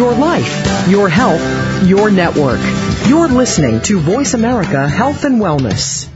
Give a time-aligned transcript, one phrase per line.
[0.00, 2.58] your life, your health, your network.
[3.06, 6.08] You're listening to Voice America Health and Wellness.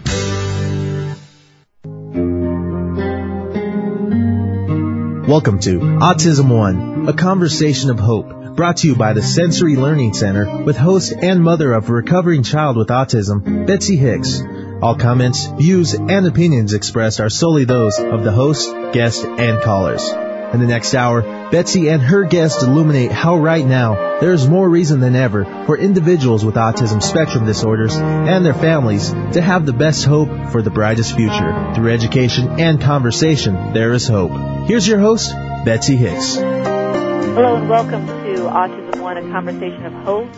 [5.29, 10.15] Welcome to Autism One, a conversation of hope, brought to you by the Sensory Learning
[10.15, 14.41] Center with host and mother of a recovering child with autism, Betsy Hicks.
[14.81, 20.24] All comments, views, and opinions expressed are solely those of the host, guest, and callers.
[20.55, 24.69] In the next hour, Betsy and her guests illuminate how right now there is more
[24.69, 29.73] reason than ever for individuals with autism spectrum disorders and their families to have the
[29.73, 31.73] best hope for the brightest future.
[31.75, 34.31] Through education and conversation, there is hope.
[34.69, 35.33] Here's your host,
[35.65, 36.37] Betsy Hicks.
[36.37, 40.29] Hello and welcome to Autism One, a conversation of hope.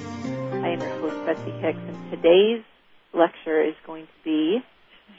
[0.65, 2.65] I am your host, Betsy Hicks, and today's
[3.13, 4.65] lecture is going to be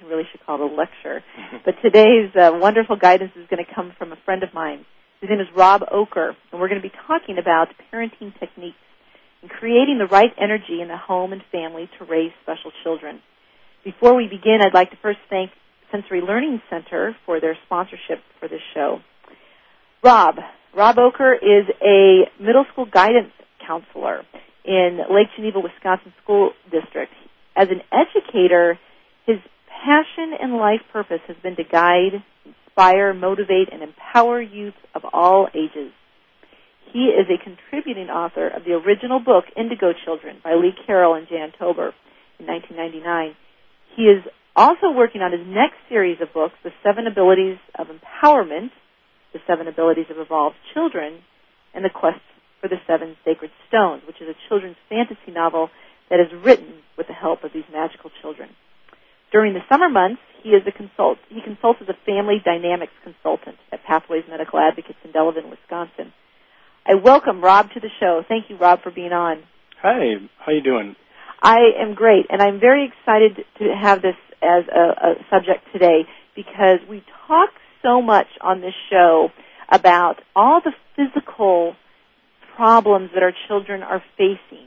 [0.08, 1.24] really should call it a lecture.
[1.66, 4.86] But today's uh, wonderful guidance is going to come from a friend of mine.
[5.22, 8.78] His name is Rob Ocker, and we're going to be talking about parenting techniques
[9.42, 13.22] and creating the right energy in the home and family to raise special children.
[13.84, 15.52] Before we begin, I'd like to first thank
[15.92, 19.00] Sensory Learning Center for their sponsorship for this show.
[20.04, 20.36] Rob,
[20.76, 23.32] Rob Ocker is a middle school guidance
[23.66, 24.24] counselor
[24.66, 27.12] in Lake Geneva, Wisconsin School District.
[27.56, 28.78] As an educator,
[29.26, 29.38] his
[29.84, 35.48] passion and life purpose has been to guide, inspire, motivate, and empower youth of all
[35.54, 35.92] ages.
[36.94, 41.28] He is a contributing author of the original book Indigo Children by Lee Carroll and
[41.28, 41.94] Jan Tober
[42.40, 43.36] in 1999.
[43.96, 44.24] He is
[44.56, 48.72] also working on his next series of books, The Seven Abilities of Empowerment,
[49.34, 51.20] The Seven Abilities of Evolved Children,
[51.74, 52.22] and The Quest
[52.62, 55.70] for the Seven Sacred Stones, which is a children's fantasy novel
[56.10, 57.97] that is written with the help of these magical.
[59.32, 61.18] During the summer months, he is a consult.
[61.30, 66.14] He consults as a family dynamics consultant at Pathways Medical Advocates in Delavan, Wisconsin.
[66.86, 68.24] I welcome Rob to the show.
[68.28, 69.44] Thank you, Rob, for being on.
[69.82, 70.96] Hi, how are you doing?
[71.42, 76.06] I am great, and I'm very excited to have this as a, a subject today
[76.36, 77.50] because we talk
[77.84, 79.30] so much on this show
[79.70, 81.76] about all the physical
[82.56, 84.67] problems that our children are facing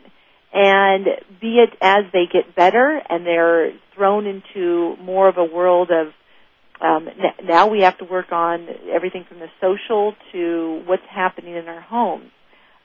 [0.52, 1.06] and
[1.40, 6.08] be it as they get better and they're thrown into more of a world of
[6.80, 7.08] um,
[7.44, 11.80] now we have to work on everything from the social to what's happening in our
[11.80, 12.30] homes.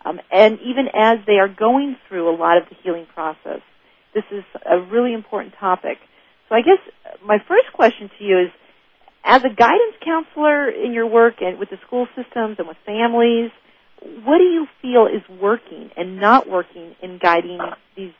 [0.03, 3.61] Um, and even as they are going through a lot of the healing process,
[4.13, 5.97] this is a really important topic.
[6.49, 6.79] So I guess
[7.25, 8.51] my first question to you is,
[9.23, 13.49] as a guidance counselor in your work and with the school systems and with families,
[14.01, 17.59] what do you feel is working and not working in guiding
[17.95, 18.13] these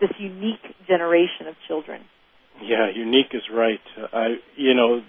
[0.00, 2.02] this unique generation of children?
[2.62, 3.80] Yeah, unique is right.
[4.12, 5.02] I, you know,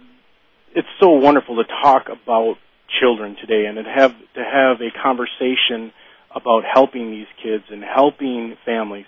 [0.76, 2.56] it's so wonderful to talk about
[3.00, 5.94] children today and to have to have a conversation
[6.34, 9.06] about helping these kids and helping families.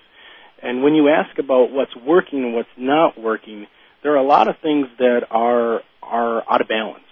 [0.62, 3.68] And when you ask about what's working and what's not working,
[4.02, 7.03] there are a lot of things that are are out of balance.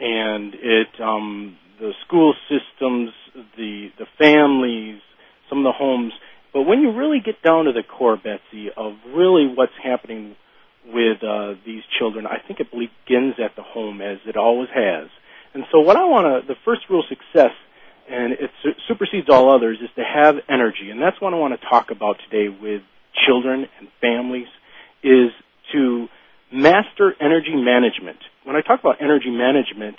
[0.00, 3.10] And it um the school systems,
[3.56, 5.00] the the families,
[5.48, 6.12] some of the homes.
[6.52, 10.36] But when you really get down to the core, Betsy, of really what's happening
[10.86, 15.08] with uh, these children, I think it begins at the home, as it always has.
[15.54, 17.52] And so, what I want to, the first rule of success,
[18.08, 20.90] and it su- supersedes all others, is to have energy.
[20.90, 22.82] And that's what I want to talk about today with
[23.26, 24.48] children and families,
[25.02, 25.30] is
[25.72, 26.08] to
[26.52, 28.18] master energy management.
[28.44, 29.96] When I talk about energy management,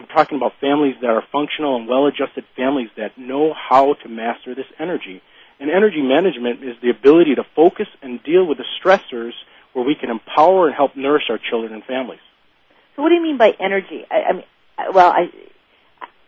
[0.00, 4.54] I'm talking about families that are functional and well-adjusted families that know how to master
[4.54, 5.20] this energy.
[5.60, 9.32] And energy management is the ability to focus and deal with the stressors
[9.74, 12.20] where we can empower and help nourish our children and families.
[12.96, 14.06] So what do you mean by energy?
[14.10, 14.44] I, I mean,
[14.94, 15.28] well, I,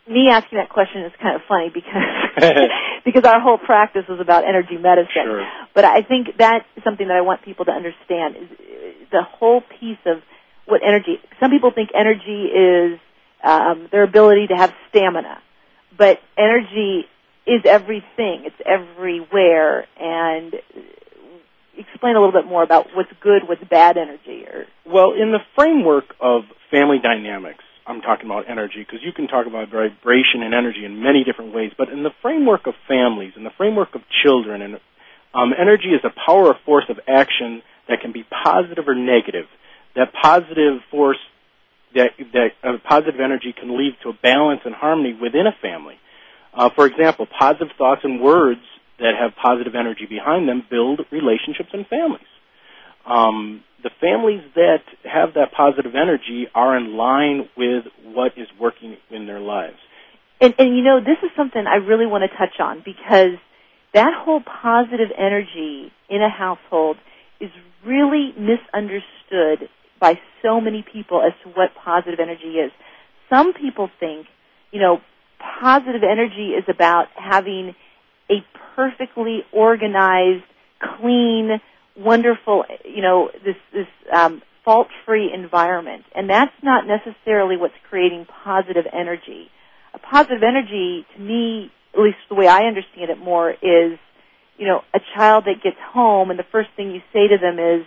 [0.07, 2.69] me asking that question is kind of funny because
[3.07, 5.25] because our whole practice is about energy medicine.
[5.25, 5.49] Sure.
[5.75, 9.63] But I think that's something that I want people to understand is uh, the whole
[9.81, 10.21] piece of
[10.67, 11.21] what energy.
[11.41, 13.01] Some people think energy is
[13.43, 15.39] um, their ability to have stamina.
[15.97, 17.07] But energy
[17.47, 18.45] is everything.
[18.47, 19.87] It's everywhere.
[19.99, 20.55] And
[21.77, 24.45] explain a little bit more about what's good, what's bad energy.
[24.47, 29.27] Or well, in the framework of family dynamics, I'm talking about energy because you can
[29.27, 31.73] talk about vibration and energy in many different ways.
[31.77, 34.75] But in the framework of families, in the framework of children, and
[35.35, 39.47] um, energy is a power or force of action that can be positive or negative.
[39.97, 41.19] That positive force
[41.95, 45.97] that, that positive energy can lead to a balance and harmony within a family.
[46.55, 48.61] Uh, for example, positive thoughts and words
[48.99, 52.27] that have positive energy behind them build relationships and families.
[53.07, 58.97] Um, the families that have that positive energy are in line with what is working
[59.11, 59.79] in their lives.
[60.41, 63.39] And, and you know, this is something I really want to touch on because
[63.95, 66.97] that whole positive energy in a household
[67.41, 67.51] is
[67.85, 69.69] really misunderstood
[70.03, 72.73] by so many people as to what positive energy is.
[73.31, 74.27] Some people think,
[74.73, 75.01] you know,
[75.61, 77.77] positive energy is about having
[78.29, 78.45] a
[78.75, 80.43] perfectly organized,
[80.99, 81.61] clean,
[81.97, 88.87] wonderful, you know, this this um, fault-free environment, and that's not necessarily what's creating positive
[88.93, 89.51] energy.
[89.95, 93.99] A positive energy, to me, at least the way I understand it more, is
[94.59, 97.61] you know a child that gets home and the first thing you say to them
[97.61, 97.87] is,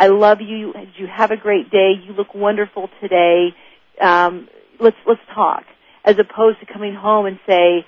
[0.00, 0.72] "I love you.
[0.96, 1.92] You have a great day?
[2.04, 3.54] You look wonderful today.
[4.00, 4.48] Um,
[4.80, 5.64] let's let's talk."
[6.04, 7.84] As opposed to coming home and say,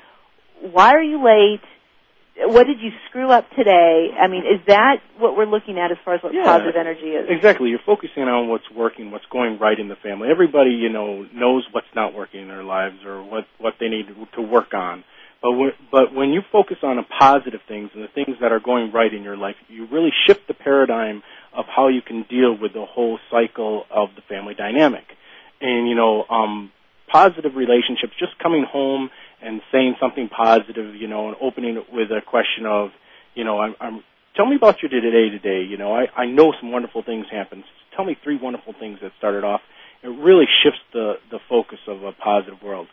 [0.61, 1.63] "Why are you late?
[2.37, 4.11] what did you screw up today?
[4.19, 6.45] I mean, is that what we're looking at as far as what Yeah.
[6.45, 7.29] positive energy is?
[7.29, 7.69] Exactly.
[7.69, 10.31] You're focusing on what's working, what's going right in the family.
[10.31, 14.09] Everybody, you know, knows what's not working in their lives or what what they need
[14.09, 15.05] to, to work on.
[15.43, 18.61] But when, but when you focus on the positive things and the things that are
[18.61, 21.23] going right in your life, you really shift the paradigm
[21.53, 25.05] of how you can deal with the whole cycle of the family dynamic.
[25.61, 26.71] And you know, um,
[27.11, 29.11] positive relationships, just coming home
[29.43, 32.91] and saying something positive, you know, and opening it with a question of,
[33.35, 34.05] you know, I'm, I'm
[34.37, 35.67] tell me about your day today.
[35.69, 37.65] You know, I, I know some wonderful things happened.
[37.97, 39.61] Tell me three wonderful things that started off.
[40.03, 42.87] It really shifts the, the focus of a positive world.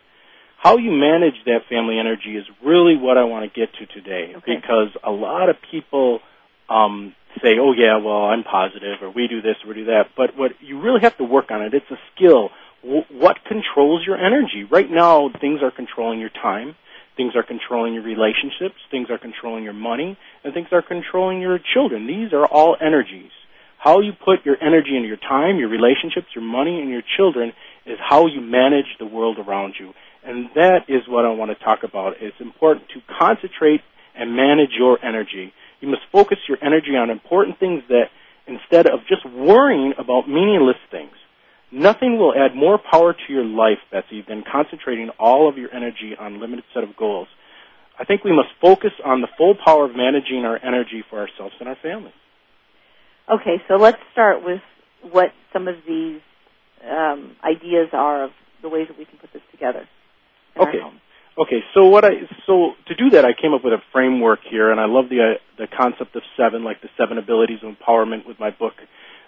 [0.62, 4.34] How you manage that family energy is really what I want to get to today
[4.36, 4.56] Okay.
[4.56, 6.20] because a lot of people
[6.68, 10.10] um, say, oh yeah, well I'm positive or we do this or we do that.
[10.18, 12.50] But what you really have to work on it, it's a skill.
[12.84, 14.66] W- what controls your energy?
[14.70, 16.76] Right now things are controlling your time.
[17.16, 18.76] Things are controlling your relationships.
[18.92, 20.18] Things are controlling your money.
[20.44, 22.06] And things are controlling your children.
[22.08, 23.32] These are all energies.
[23.78, 27.54] How you put your energy into your time, your relationships, your money, and your children
[27.86, 29.94] is how you manage the world around you.
[30.25, 32.13] And that is what I want to talk about.
[32.19, 33.81] It's important to concentrate
[34.16, 35.54] and manage your energy.
[35.80, 38.06] You must focus your energy on important things that
[38.48, 41.13] instead of just worrying about meaningless things.
[41.71, 46.13] Nothing will add more power to your life, Betsy, than concentrating all of your energy
[46.19, 47.27] on a limited set of goals.
[48.00, 51.54] I think we must focus on the full power of managing our energy for ourselves
[51.60, 52.13] and our families.
[53.31, 54.62] Okay, so let's start with
[55.04, 56.22] what some of these
[56.83, 58.31] um, ideas are of
[58.62, 59.88] the ways that we can put this together.
[60.57, 60.80] Okay.
[60.80, 61.00] home.
[61.38, 64.72] Okay, so what I so to do that, I came up with a framework here,
[64.72, 68.28] and I love the uh, the concept of seven, like the seven abilities of empowerment,
[68.28, 68.74] with my book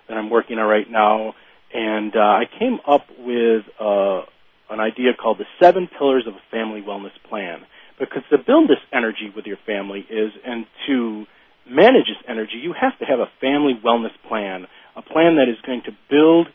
[0.10, 1.36] that I'm working on right now.
[1.74, 4.24] And uh, I came up with uh,
[4.70, 7.62] an idea called the seven pillars of a family wellness plan.
[7.98, 11.26] Because to build this energy with your family is, and to
[11.70, 14.66] manage this energy, you have to have a family wellness plan,
[14.96, 16.48] a plan that is going to build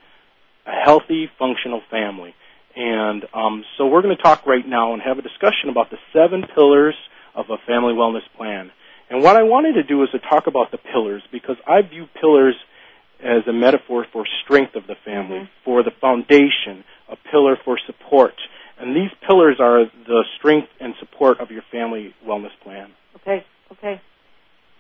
[0.66, 2.34] a healthy, functional family.
[2.76, 5.96] And um, so we're going to talk right now and have a discussion about the
[6.12, 6.94] seven pillars
[7.34, 8.70] of a family wellness plan.
[9.08, 12.06] And what I wanted to do is to talk about the pillars because I view
[12.20, 12.54] pillars
[13.22, 15.48] as a metaphor for strength of the family, Mhm.
[15.64, 18.34] for the foundation, a pillar for support.
[18.78, 22.92] And these pillars are the strength and support of your family wellness plan.
[23.16, 23.42] Okay,
[23.72, 24.00] okay.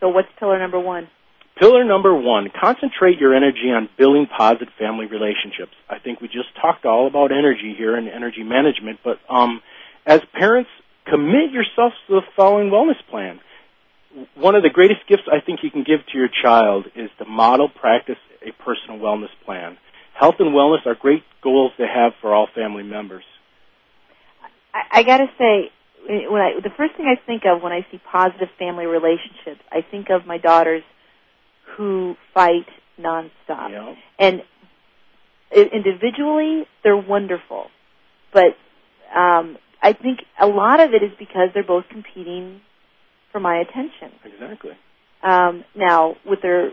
[0.00, 1.08] So what's pillar number one?
[1.58, 5.72] Pillar number one, concentrate your energy on building positive family relationships.
[5.88, 9.62] I think we just talked all about energy here and energy management, but um,
[10.04, 10.68] as parents,
[11.06, 13.40] commit yourself to the following wellness plan.
[14.34, 17.24] One of the greatest gifts I think you can give to your child is to
[17.24, 19.78] model, practice a personal wellness plan.
[20.12, 23.24] Health and wellness are great goals to have for all family members.
[24.74, 25.70] I, I got to say,
[26.06, 29.80] when I the first thing I think of when I see positive family relationships, I
[29.82, 30.82] think of my daughters
[31.76, 32.66] who fight
[32.98, 33.70] nonstop.
[33.70, 34.42] You and
[35.52, 37.66] individually they're wonderful.
[38.32, 38.56] But
[39.14, 42.60] um i think a lot of it is because they're both competing
[43.32, 44.10] for my attention.
[44.24, 44.72] Exactly.
[45.22, 46.72] um now with their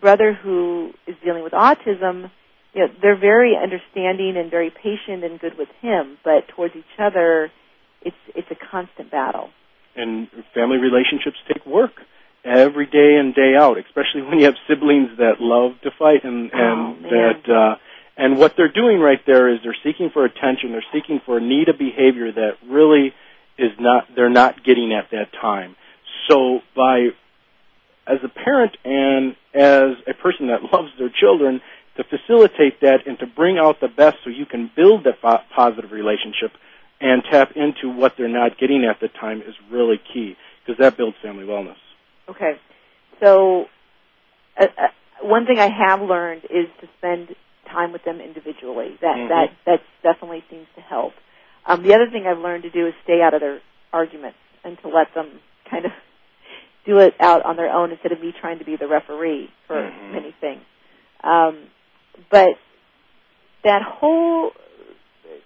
[0.00, 2.30] brother who is dealing with autism
[2.74, 6.18] you know they're very understanding and very patient and good with him.
[6.22, 7.50] But towards each other
[8.02, 9.50] it's it's a constant battle.
[9.96, 11.92] And family relationships take work
[12.44, 16.50] every day and day out, especially when you have siblings that love to fight and
[16.52, 17.10] Oh, and man.
[17.10, 17.76] that uh
[18.16, 21.40] and what they're doing right there is they're seeking for attention, they're seeking for a
[21.40, 23.12] need of behavior that really
[23.58, 25.74] is not they're not getting at that time.
[26.28, 27.08] So by
[28.06, 31.60] as a parent and as a person that loves their children
[31.96, 35.38] to facilitate that and to bring out the best so you can build that po-
[35.54, 36.50] positive relationship
[37.00, 40.96] and tap into what they're not getting at the time is really key because that
[40.96, 41.76] builds family wellness.
[42.28, 42.52] Okay.
[43.20, 43.66] So,
[44.58, 44.88] uh, uh,
[45.22, 47.34] one thing I have learned is to spend
[47.70, 48.98] time with them individually.
[49.00, 49.28] That Mhm.
[49.28, 51.14] that that definitely seems to help.
[51.66, 53.60] Um, the other thing I've learned to do is stay out of their
[53.92, 55.40] arguments and to let them
[55.70, 55.92] kind of
[56.84, 59.80] do it out on their own instead of me trying to be the referee for
[59.80, 60.10] Mhm.
[60.12, 60.62] many things.
[61.22, 61.70] Um,
[62.30, 62.58] but
[63.62, 64.52] that whole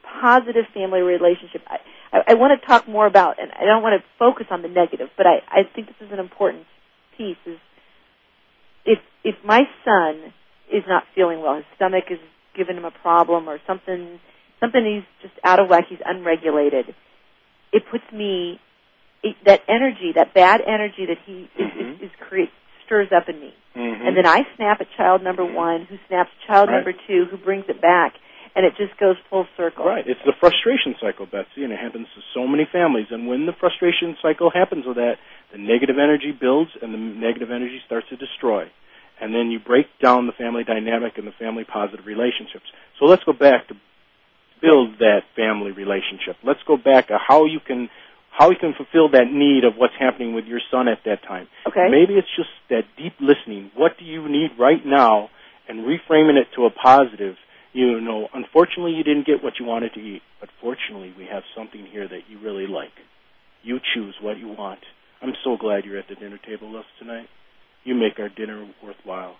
[0.03, 1.79] positive family relationship, I,
[2.12, 4.69] I, I want to talk more about, and I don't want to focus on the
[4.69, 6.65] negative, but I, I think this is an important
[7.17, 7.37] piece.
[7.47, 7.59] Is
[8.85, 10.33] if if my son
[10.73, 12.19] is not feeling well, his stomach is
[12.57, 14.21] giving him a problem, or something
[14.61, 16.95] something he's just out of whack, he's unregulated.
[17.73, 18.61] It puts me
[19.23, 21.95] it, that energy, that bad energy that he is, Mhm.
[21.97, 22.50] is, is create
[22.85, 24.07] stirs up in me, Mhm.
[24.09, 26.77] and then I snap at child number one, who snaps child Right.
[26.77, 28.15] number two, who brings it back,
[28.59, 29.87] and it just goes full circle.
[29.87, 30.03] Right.
[30.05, 33.07] It's the frustration cycle, Betsy, and it happens to so many families.
[33.11, 35.23] And when the frustration cycle happens with that,
[35.53, 38.67] the negative energy builds and the negative energy starts to destroy.
[39.21, 42.67] And then you break down the family dynamic and the family positive relationships.
[42.99, 43.75] So let's go back to
[44.61, 46.35] build that family relationship.
[46.43, 47.88] Let's go back to how you can
[48.35, 51.47] how you can fulfill that need of what's happening with your son at that time.
[51.67, 51.87] Okay.
[51.91, 53.71] Maybe it's just that deep listening.
[53.75, 55.31] What do you need right now?
[55.69, 57.35] And reframing it to a positive.
[57.73, 61.43] You know, unfortunately, you didn't get what you wanted to eat, but fortunately, we have
[61.57, 62.93] something here that you really like.
[63.63, 64.81] You choose what you want.
[65.21, 67.27] I'm so glad you're at the dinner table with us tonight.
[67.85, 69.37] You make our dinner worthwhile.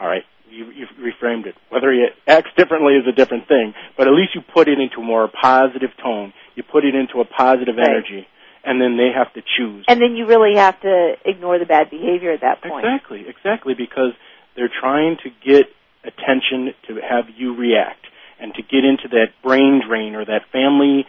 [0.00, 1.54] All right, you, you've reframed it.
[1.70, 4.98] Whether he acts differently is a different thing, but at least you put it into
[4.98, 6.32] a more positive tone.
[6.56, 7.88] You put it into a positive Right.
[7.88, 8.26] energy,
[8.64, 9.84] and then they have to choose.
[9.86, 12.84] And then you really have to ignore the bad behavior at that point.
[12.84, 14.12] Exactly, exactly, because
[14.56, 15.66] they're trying to get
[16.04, 18.06] attention to have you react
[18.40, 21.06] and to get into that brain drain or that family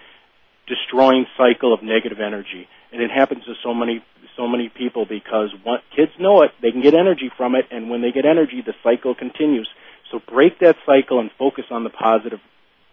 [0.68, 2.68] destroying cycle of negative energy.
[2.92, 4.04] And it happens to so many
[4.38, 7.90] so many people because what kids know it, they can get energy from it, and
[7.90, 9.70] when they get energy, the cycle continues.
[10.12, 12.40] So break that cycle and focus on the positive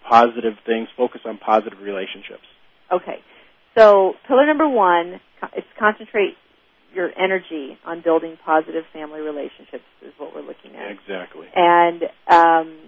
[0.09, 0.89] positive things.
[0.97, 2.47] Focus on positive relationships.
[2.93, 3.19] Okay.
[3.77, 5.21] So pillar number one
[5.57, 6.37] is concentrate
[6.95, 10.91] your energy on building positive family relationships is what we're looking at.
[10.91, 11.47] Exactly.
[11.55, 12.79] And um,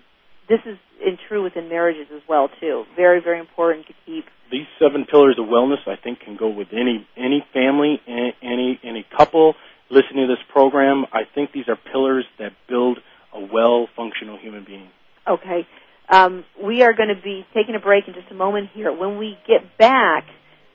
[0.49, 2.85] this is in true within marriages as well too.
[2.97, 6.69] Very, very important to keep these seven pillars of wellness, I think, can go with
[6.73, 9.55] any any family, any any couple
[9.91, 11.07] listening to this program.
[11.13, 12.99] I think these are pillars that build
[13.33, 14.89] a well functional human being.
[15.27, 15.67] Okay.
[16.09, 18.93] Um, we are going to be taking a break in just a moment here.
[18.93, 20.27] When we get back,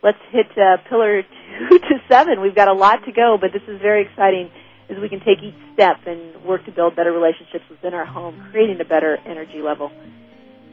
[0.03, 1.23] let's hit uh, pillar
[1.69, 2.41] two to seven.
[2.41, 4.51] We've got a lot to go, but this is very exciting
[4.89, 8.47] as we can take each step and work to build better relationships within our home,
[8.51, 9.91] creating a better energy level.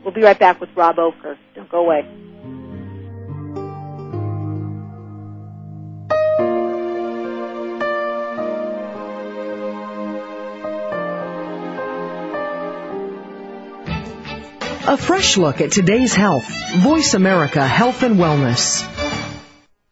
[0.02, 1.37] We'll be right back with Rob Ocker.
[1.54, 2.06] Don't go away.
[14.88, 16.47] A fresh look at today's health.
[16.76, 19.05] Voice America Health and Wellness.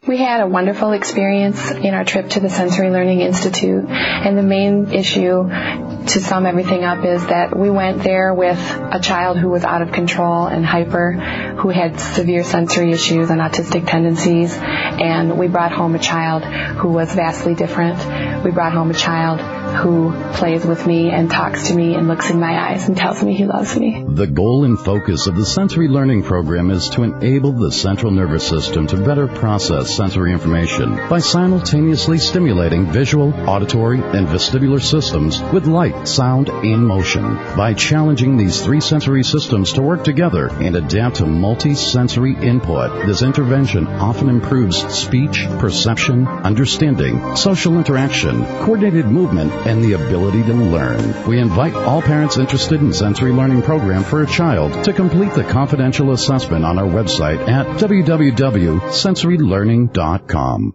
[0.07, 4.43] We had a wonderful experience in our trip to the Sensory Learning Institute, and the
[4.43, 9.49] main issue to sum everything up is that we went there with a child who
[9.49, 15.39] was out of control and hyper, who had severe sensory issues and autistic tendencies, and
[15.39, 18.45] we brought home a child who was vastly different.
[18.45, 19.41] We brought home a child
[19.75, 23.23] who plays with me and talks to me and looks in my eyes and tells
[23.23, 24.05] me he loves me.
[24.07, 28.47] The goal and focus of the sensory learning program is to enable the central nervous
[28.47, 35.67] system to better process sensory information by simultaneously stimulating visual, auditory, and vestibular systems with
[35.67, 37.35] light, sound, and motion.
[37.57, 43.23] By challenging these three sensory systems to work together and adapt to multi-sensory input, this
[43.23, 51.27] intervention often improves speech, perception, understanding, social interaction, coordinated movement, and the ability to learn.
[51.27, 55.45] We invite all parents interested in sensory learning program for a child to complete the
[55.45, 60.75] confidential assessment on our website at www.sensorylearning.com.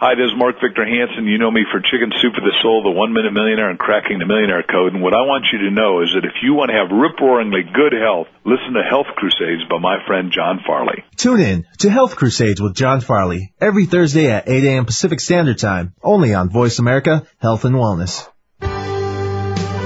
[0.00, 1.28] Hi, this is Mark Victor Hansen.
[1.28, 4.18] You know me for Chicken Soup for the Soul, the One Minute Millionaire, and Cracking
[4.18, 4.94] the Millionaire Code.
[4.94, 7.68] And what I want you to know is that if you want to have rip-roaringly
[7.76, 11.04] good health, listen to Health Crusades by my friend John Farley.
[11.16, 14.86] Tune in to Health Crusades with John Farley every Thursday at 8 a.m.
[14.86, 18.26] Pacific Standard Time, only on Voice America Health and Wellness.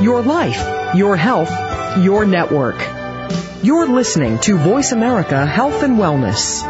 [0.01, 1.51] Your life, your health,
[1.99, 2.79] your network.
[3.65, 6.63] You're listening to Voice America Health and Wellness.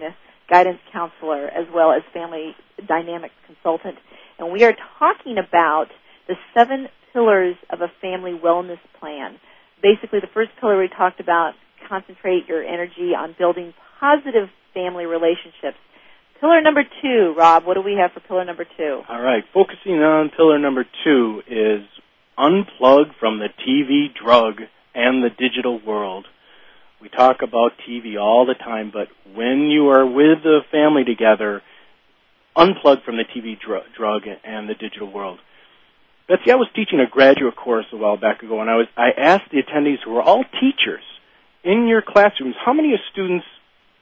[0.49, 2.55] guidance counselor as well as family
[2.87, 3.97] dynamics consultant.
[4.39, 5.87] And we are talking about
[6.29, 9.37] the seven pillars of a family wellness plan
[9.83, 11.53] basically the first pillar we talked about
[11.87, 15.77] concentrate your energy on building positive family relationships.
[16.39, 19.01] Pillar number two, Rob, what do we have for pillar number two?
[19.07, 21.85] All right, focusing on pillar number two is
[22.37, 24.55] unplug from the TV drug
[24.95, 26.25] and the digital world.
[27.01, 31.61] We talk about TV all the time, but when you are with the family together,
[32.55, 35.39] unplug from the TV dr- drug and the digital world.
[36.27, 39.09] Betsy, I was teaching a graduate course a while back ago, and I was I
[39.17, 41.03] asked the attendees who were all teachers
[41.63, 43.45] in your classrooms, how many of students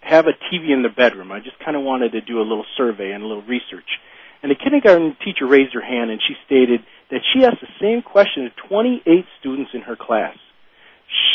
[0.01, 1.31] have a TV in their bedroom?
[1.31, 3.99] I just kind of wanted to do a little survey and a little research.
[4.41, 8.01] And the kindergarten teacher raised her hand, and she stated that she asked the same
[8.01, 10.35] question to 28 students in her class.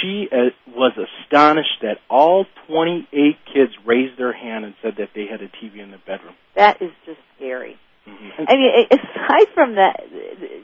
[0.01, 5.27] She uh, was astonished that all 28 kids raised their hand and said that they
[5.27, 6.35] had a TV in their bedroom.
[6.57, 7.79] That is just scary.
[8.07, 8.45] Mm-hmm.
[8.49, 10.01] I mean, aside from that,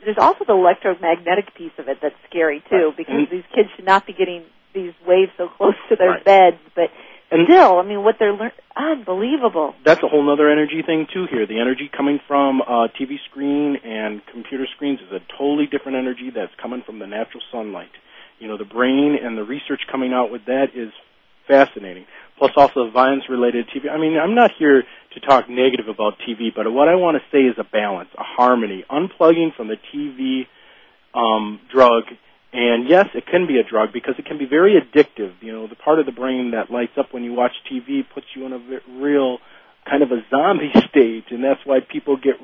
[0.04, 2.96] there's also the electromagnetic piece of it that's scary too, right.
[2.96, 3.34] because mm-hmm.
[3.34, 6.24] these kids should not be getting these waves so close to their right.
[6.24, 6.58] beds.
[6.74, 6.90] But
[7.32, 9.74] and still, I mean, what they're learning, unbelievable.
[9.84, 11.26] That's a whole other energy thing too.
[11.30, 15.96] Here, the energy coming from a TV screen and computer screens is a totally different
[15.96, 17.90] energy that's coming from the natural sunlight.
[18.38, 20.92] You know, the brain and the research coming out with that is
[21.48, 22.04] fascinating.
[22.38, 23.90] Plus, also violence-related TV.
[23.90, 24.82] I mean, I'm not here
[25.14, 28.22] to talk negative about TV, but what I want to say is a balance, a
[28.22, 30.46] harmony, unplugging from the TV
[31.14, 32.04] um, drug.
[32.52, 35.32] And yes, it can be a drug because it can be very addictive.
[35.40, 38.26] You know, the part of the brain that lights up when you watch TV puts
[38.34, 38.60] you in a
[39.00, 39.38] real
[39.88, 42.34] kind of a zombie state, and that's why people get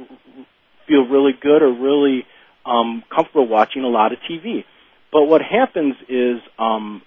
[0.86, 2.26] feel really good or really
[2.64, 4.64] um, comfortable watching a lot of TV.
[5.12, 7.02] But what happens is um,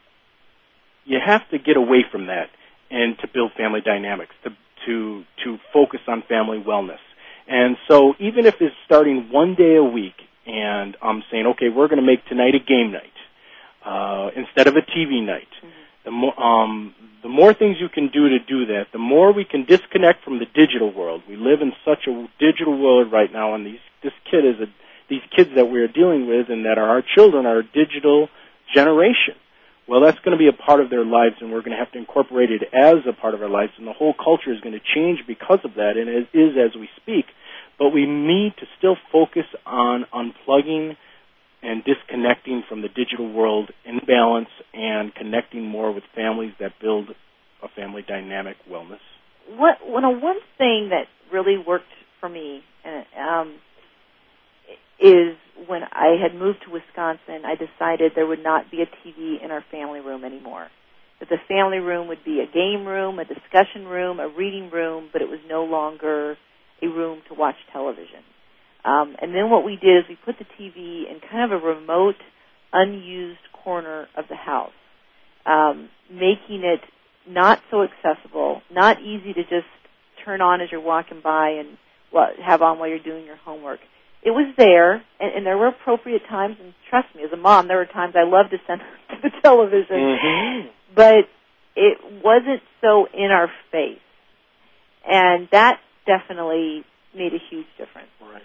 [1.06, 2.50] you have to get away from that
[2.90, 4.52] and to build family dynamics, to
[4.86, 7.00] to to focus on family wellness.
[7.48, 10.16] And so even if it's starting one day a week
[10.46, 13.18] and I'm saying, okay, we're going to make tonight a game night
[13.86, 15.48] uh, instead of a TV night.
[15.58, 15.70] Mm-hmm.
[16.04, 19.46] The more um, the more things you can do to do that, the more we
[19.46, 21.22] can disconnect from the digital world.
[21.30, 24.66] We live in such a digital world right now, and these this kid is a
[25.10, 28.30] these kids that we are dealing with, and that are our children are a digital
[28.74, 29.36] generation.
[29.92, 31.92] Well, that's going to be a part of their lives, and we're going to have
[31.92, 34.72] to incorporate it as a part of our lives, and the whole culture is going
[34.72, 37.26] to change because of that, and it is as we speak.
[37.78, 40.96] But we need to still focus on unplugging
[41.62, 47.10] and disconnecting from the digital world in balance and connecting more with families that build
[47.62, 49.04] a family dynamic wellness.
[49.50, 52.64] What one thing that really worked for me
[53.20, 53.56] um,
[55.02, 55.36] is
[55.68, 59.52] when I had moved to Wisconsin, I decided there would not be a TV in
[59.52, 60.68] our family room anymore.
[61.20, 65.10] That the family room would be a game room, a discussion room, a reading room,
[65.12, 66.38] but it was no longer
[66.82, 68.24] a room to watch television.
[68.84, 71.66] Um, and then what we did is we put the TV in kind of a
[71.66, 72.16] remote,
[72.74, 74.72] unused corner of the house,
[75.46, 76.82] um, making it
[77.28, 79.68] not so accessible, not easy to just
[80.26, 81.78] turn on as you're walking by and
[82.44, 83.80] have on while you're doing your homework
[84.24, 86.58] it was there, and, and there were appropriate times.
[86.62, 89.32] And trust me, as a mom, there were times I loved to send to the
[89.42, 90.68] television, mm-hmm.
[90.96, 91.26] but
[91.76, 94.00] it wasn't so in our face,
[95.08, 96.84] and that definitely
[97.16, 98.10] made a huge difference.
[98.22, 98.42] Right.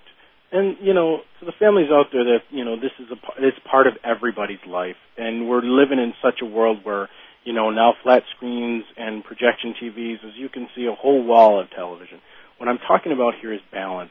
[0.52, 3.58] And you know, to the families out there that you know, this is a it's
[3.70, 7.08] part of everybody's life, and we're living in such a world where
[7.44, 11.60] you know now flat screens and projection TVs, as you can see, a whole wall
[11.60, 12.20] of television
[12.58, 14.10] what I'm talking about here is balance.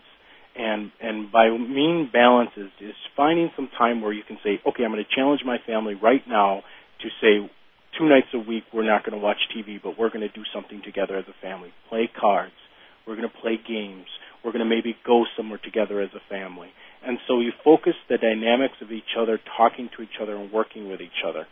[0.58, 4.84] And and by mean balance is, is finding some time where you can say, okay,
[4.84, 6.64] I'm going to challenge my family right now
[7.02, 7.50] to say
[7.98, 10.44] two nights a week we're not going to watch TV, but we're going to do
[10.54, 11.70] something together as a family.
[11.90, 12.56] Play cards.
[13.06, 14.08] We're going to play games.
[14.44, 16.70] We're going to maybe go somewhere together as a family.
[17.06, 20.90] And so you focus the dynamics of each other, talking to each other and working
[20.90, 21.46] with each other.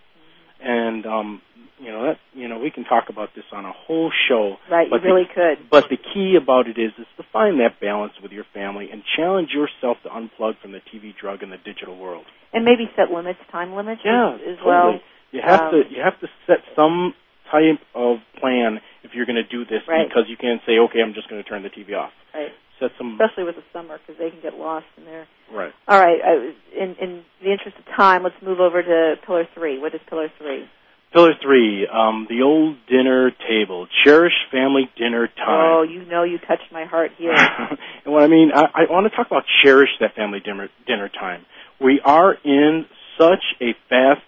[0.64, 1.42] And um,
[1.80, 4.56] you know that you know we can talk about this on a whole show.
[4.72, 5.70] Right, you but really the, could.
[5.70, 9.04] But the key about it is is to find that balance with your family and
[9.18, 12.24] challenge yourself to unplug from the TV drug and the digital world.
[12.54, 14.66] And maybe set limits, time limits Yeah, as, as totally.
[14.68, 15.00] well.
[15.32, 17.14] You have Um, to you have to set some
[17.52, 20.08] type of plan if you're going to do this Right.
[20.08, 22.12] because you can't say okay I'm just going to turn the TV off.
[22.34, 22.52] Right.
[22.84, 25.26] Set some Especially with the summer because they can get lost in there.
[25.54, 25.72] right.
[25.88, 26.20] All right.
[26.20, 26.34] I,
[26.76, 29.80] in, in the interest of time, let's move over to pillar three.
[29.80, 30.66] What is pillar three?
[31.14, 33.88] Pillar three, um, the old dinner table.
[34.04, 35.46] Cherish family dinner time.
[35.48, 37.34] Oh, you know you touched my heart here.
[38.04, 41.10] and what I mean, I, I want to talk about cherish that family dinner dinner
[41.10, 41.46] time.
[41.80, 42.86] We are in
[43.18, 44.26] such a fast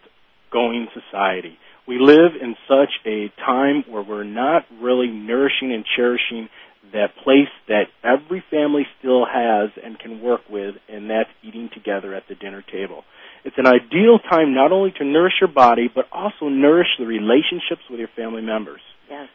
[0.52, 1.58] going society.
[1.88, 6.50] We live in such a time where we're not really nourishing and cherishing
[6.94, 12.14] that place that every family still has and can work with, and that's eating together
[12.14, 13.04] at the dinner table.
[13.44, 17.82] It's an ideal time not only to nourish your body, but also nourish the relationships
[17.90, 18.82] with your family members.
[19.10, 19.30] Yes.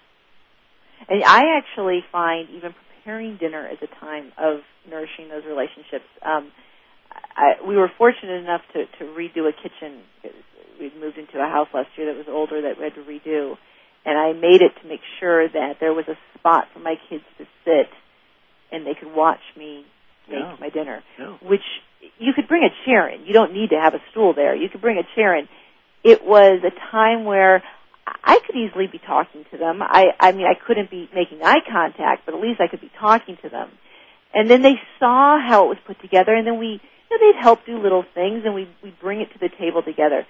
[1.09, 6.05] And I actually find even preparing dinner is a time of nourishing those relationships.
[6.23, 6.51] Um,
[7.37, 10.03] I, we were fortunate enough to, to redo a kitchen.
[10.79, 13.57] We'd moved into a house last year that was older that we had to redo.
[14.05, 17.25] And I made it to make sure that there was a spot for my kids
[17.39, 17.89] to sit
[18.73, 19.85] and they could watch me
[20.29, 20.57] make Yeah.
[20.61, 21.03] my dinner.
[21.19, 21.35] Yeah.
[21.43, 21.65] Which
[22.19, 23.27] you could bring a chair in.
[23.27, 24.55] You don't need to have a stool there.
[24.55, 25.49] You could bring a chair in.
[26.03, 27.63] It was a time where
[28.25, 29.83] I could easily be talking to them.
[29.83, 32.91] I, I mean, I couldn't be making eye contact, but at least I could be
[32.99, 33.71] talking to them.
[34.33, 37.41] And then they saw how it was put together, and then we, you know, they'd
[37.43, 40.25] help do little things, and we we bring it to the table together.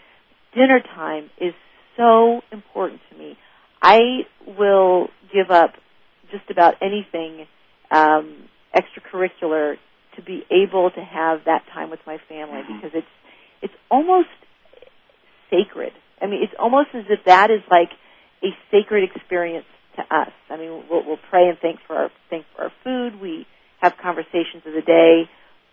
[0.55, 1.53] Dinner time is
[1.97, 3.37] so important to me.
[3.83, 5.75] I will give up
[6.31, 7.47] just about anything
[7.91, 9.77] um, extracurricular
[10.17, 12.77] to be able to have that time with my family Mhm.
[12.83, 13.07] because it's
[13.63, 14.29] it's almost
[15.51, 15.93] sacred.
[16.21, 17.91] I mean, it's almost as if that is like
[18.43, 19.67] a sacred experience
[19.97, 20.31] to us.
[20.49, 23.21] I mean, we'll, we'll pray and thank for our thank for our food.
[23.21, 23.47] We
[23.81, 25.29] have conversations of the day,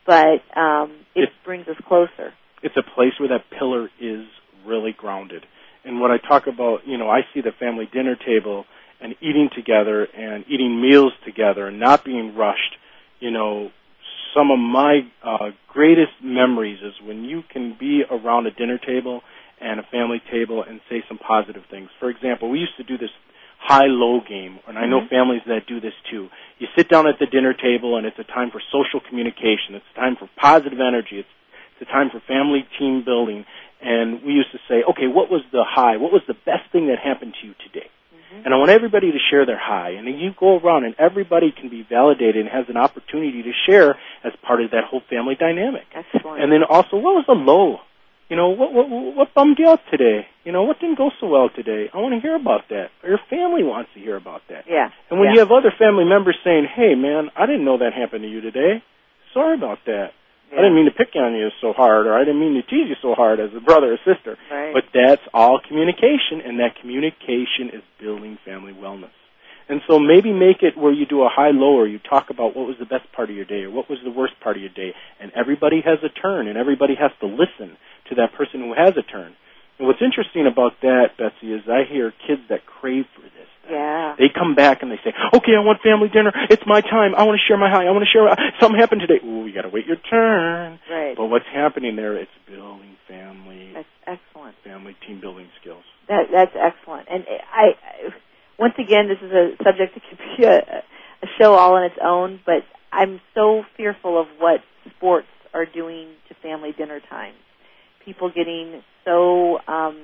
[0.06, 2.34] but um, it It's- brings us closer.
[2.64, 4.26] it's a place where that pillar is
[4.66, 5.46] really grounded.
[5.88, 8.66] And when I talk about, you know, I see the family dinner table
[9.00, 12.76] and eating together and eating meals together and not being rushed.
[13.22, 13.72] You know,
[14.36, 19.22] some of my uh, greatest memories is when you can be around a dinner table
[19.62, 21.90] and a family table and say some positive things.
[22.00, 23.10] For example, we used to do this
[23.60, 25.10] high-low game, and I know Mhm.
[25.10, 26.30] families that do this too.
[26.60, 29.74] You sit down at the dinner table, and it's a time for social communication.
[29.74, 31.20] It's a time for positive energy.
[31.20, 31.30] It's
[31.80, 33.46] it's a time for family team building.
[33.82, 35.98] And we used to say, okay, what was the high?
[35.98, 37.88] What was the best thing that happened to you today?
[37.88, 38.46] Mm-hmm.
[38.46, 39.92] And I want everybody to share their high.
[39.92, 43.52] And then you go around and everybody can be validated and has an opportunity to
[43.68, 45.86] share as part of that whole family dynamic.
[45.94, 46.42] Excellent.
[46.42, 47.80] And then also, what was the low?
[48.30, 50.28] You know, what, what, what bummed you out today?
[50.44, 51.90] You know, what didn't go so well today?
[51.94, 52.90] I want to hear about that.
[53.02, 54.66] Or your family wants to hear about that.
[54.68, 54.90] yeah.
[55.10, 55.34] And when yeah.
[55.36, 58.42] you have other family members saying, hey man, I didn't know that happened to you
[58.42, 58.84] today.
[59.34, 60.12] Sorry about that.
[60.52, 62.88] I didn't mean to pick on you so hard, or I didn't mean to tease
[62.88, 64.38] you so hard as a brother or sister.
[64.50, 64.74] Right.
[64.74, 69.12] But that's all communication, and that communication is building family wellness.
[69.70, 72.68] And so maybe make it where you do a high-low, or you talk about what
[72.68, 74.72] was the best part of your day, or what was the worst part of your
[74.72, 77.76] day, and everybody has a turn, and everybody has to listen
[78.08, 79.36] to that person who has a turn.
[79.78, 83.52] And what's interesting about that, Betsy, is I hear kids that crave for this.
[83.70, 84.16] Yeah.
[84.18, 86.32] They come back and they say, "Okay, I want family dinner.
[86.50, 87.16] It's my time.
[87.16, 87.86] I want to share my high.
[87.86, 88.28] I want to share.
[88.60, 89.20] Something happened today.
[89.26, 91.16] Ooh, you got to wait your turn." Right.
[91.16, 92.16] But what's happening there?
[92.18, 94.56] It's building family, That's excellent.
[94.64, 95.84] family team building skills.
[96.10, 97.08] That that's excellent.
[97.10, 98.14] And I, I
[98.60, 100.58] once again, this is a subject that could be a,
[101.24, 102.40] a show all on its own.
[102.46, 104.62] But I'm so fearful of what
[104.96, 107.38] sports are doing to family dinner times.
[108.04, 109.60] People getting so.
[109.68, 109.98] Um,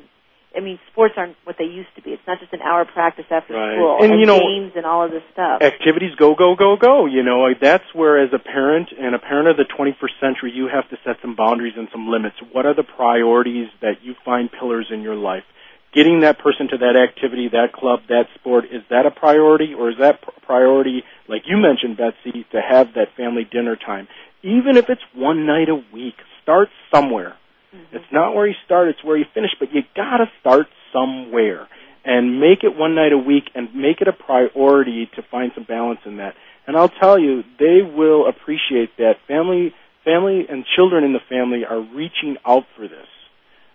[0.56, 2.12] I mean, sports aren't what they used to be.
[2.12, 3.76] It's not just an hour practice after Right.
[3.76, 5.62] school And, you know- games and all of this stuff.
[5.62, 7.06] Activities go go go go.
[7.06, 10.52] You know, like, that's where as a parent and a parent of the 21st century,
[10.52, 12.36] you have to set some boundaries and some limits.
[12.52, 15.44] What are the priorities that you find pillars in your life?
[15.92, 19.90] Getting that person to that activity, that club, that sport, is that a priority or
[19.92, 24.08] is that pr- priority, like you mentioned, Betsy, to have that family dinner time?
[24.42, 27.36] Even if it's one night a week, start somewhere.
[27.74, 27.96] Mm-hmm.
[27.96, 31.68] It's not where you start, it's where you finish, but you gotta start somewhere.
[32.06, 35.64] And make it one night a week and make it a priority to find some
[35.64, 36.36] balance in that.
[36.68, 39.14] And I'll tell you, they will appreciate that.
[39.28, 43.08] Family, family, and children in the family are reaching out for this.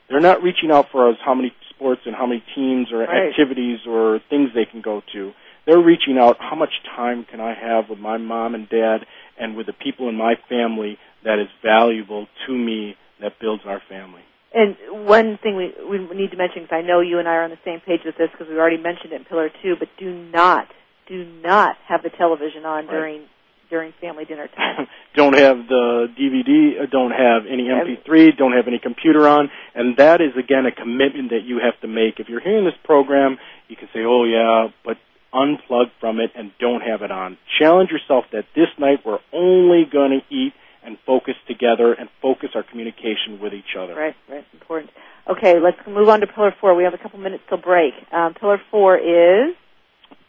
[0.09, 3.29] They're not reaching out for us how many sports and how many teams or Right.
[3.29, 5.33] activities or things they can go to.
[5.65, 9.07] They're reaching out how much time can I have with my mom and dad
[9.39, 13.81] and with the people in my family that is valuable to me that builds our
[13.89, 14.23] family.
[14.53, 14.77] And
[15.07, 17.51] one thing we, we need to mention, because I know you and I are on
[17.51, 20.11] the same page with this, because we already mentioned it in Pillar Two, but do
[20.11, 20.69] not,
[21.07, 22.93] do not have the television on Right.
[22.93, 23.23] during
[23.71, 24.87] during family dinner time.
[25.15, 29.99] don't have the DVD, uh, don't have any MP3, don't have any computer on, and
[29.99, 32.19] that is again a commitment that you have to make.
[32.19, 33.37] If you're hearing this program,
[33.69, 34.97] you can say, "Oh yeah," but
[35.33, 37.37] unplug from it and don't have it on.
[37.59, 42.51] Challenge yourself that this night we're only going to eat and focus together and focus
[42.55, 43.95] our communication with each other.
[43.95, 44.91] right, right, important.
[45.29, 46.75] Okay, let's move on to Pillar Four.
[46.75, 47.95] We have a couple minutes till break.
[48.13, 49.55] Um, pillar Four is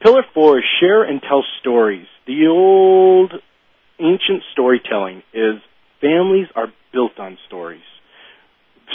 [0.01, 2.07] Pillar four is share and tell stories.
[2.25, 3.33] The old
[3.99, 5.55] ancient storytelling is
[5.99, 7.83] families are built on stories.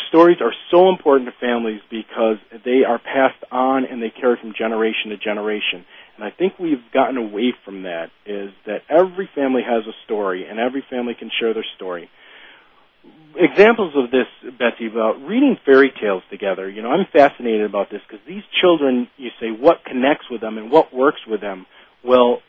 [0.09, 4.55] Stories are so important to families because they are passed on and they carry from
[4.57, 5.85] generation to generation.
[6.17, 10.47] And I think we've gotten away from that is that every family has a story
[10.49, 12.09] and every family can share their story.
[13.37, 14.27] Examples of this,
[14.59, 16.71] Betsy, about reading fairy tales together.
[16.71, 20.57] You know, I'm fascinated about this because these children, you say, what connects with them
[20.57, 21.67] and what works with them?
[22.05, 22.41] Well,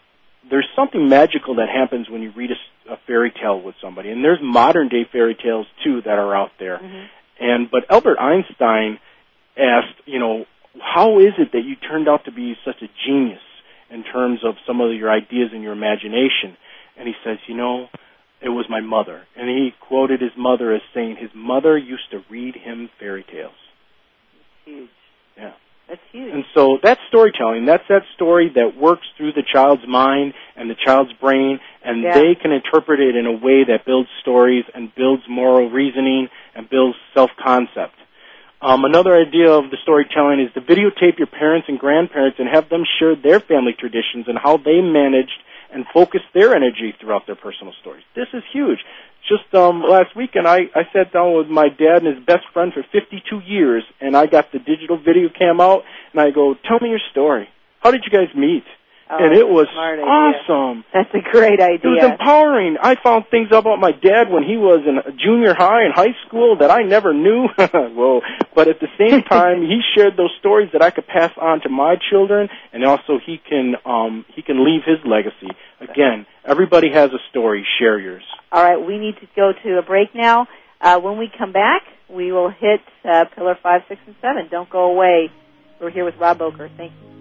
[0.50, 2.52] there's something magical that happens when you read
[2.90, 6.52] a fairy tale with somebody, and there's modern day fairy tales too that are out
[6.60, 6.78] there.
[6.78, 7.06] Mm-hmm.
[7.40, 9.00] And but Albert Einstein
[9.58, 10.46] asked, you know,
[10.80, 13.42] how is it that you turned out to be such a genius
[13.90, 16.58] in terms of some of your ideas and your imagination?
[16.98, 17.88] And he says, you know,
[18.42, 19.24] it was my mother.
[19.36, 23.54] And he quoted his mother as saying his mother used to read him fairy tales.
[24.66, 24.90] huge.
[25.38, 25.54] Yeah.
[25.88, 26.34] That's huge.
[26.34, 27.66] And so that's storytelling.
[27.66, 32.14] That's that story that works through the child's mind and the child's brain, and Yeah.
[32.14, 36.68] they can interpret it in a way that builds stories and builds moral reasoning and
[36.70, 37.94] builds self-concept.
[38.62, 42.68] Um, another idea of the storytelling is to videotape your parents and grandparents and have
[42.70, 45.38] them share their family traditions and how they managed
[45.76, 48.04] and focus their energy throughout their personal stories.
[48.16, 48.80] This is huge.
[49.28, 52.72] Just um, last weekend, I, I sat down with my dad and his best friend
[52.74, 55.84] for 52 years, and I got the digital video cam out,
[56.14, 57.50] and I go, "Tell me your story.
[57.82, 58.64] How did you guys meet?"
[59.08, 60.84] Oh, and it was awesome.
[60.92, 61.78] That's a great idea.
[61.84, 62.78] It was empowering.
[62.82, 66.58] I found things about my dad when he was in junior high and high school
[66.60, 67.46] that I never knew.
[67.94, 68.22] well,
[68.56, 71.70] but at the same time, he shared those stories that I could pass on to
[71.70, 75.54] my children, and also he can um, he can leave his legacy.
[75.80, 77.64] Again, everybody has a story.
[77.78, 78.24] Share yours.
[78.52, 80.48] All right, we need to go to a break now.
[80.82, 84.48] Uh, when we come back, we will hit uh, pillar five, six, and seven.
[84.50, 85.30] Don't go away.
[85.80, 86.76] We're here with Rob Ocker.
[86.76, 87.15] Thank you.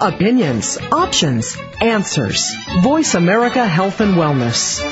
[0.00, 2.54] Opinions, options, answers.
[2.82, 4.84] Voice America Health and Wellness.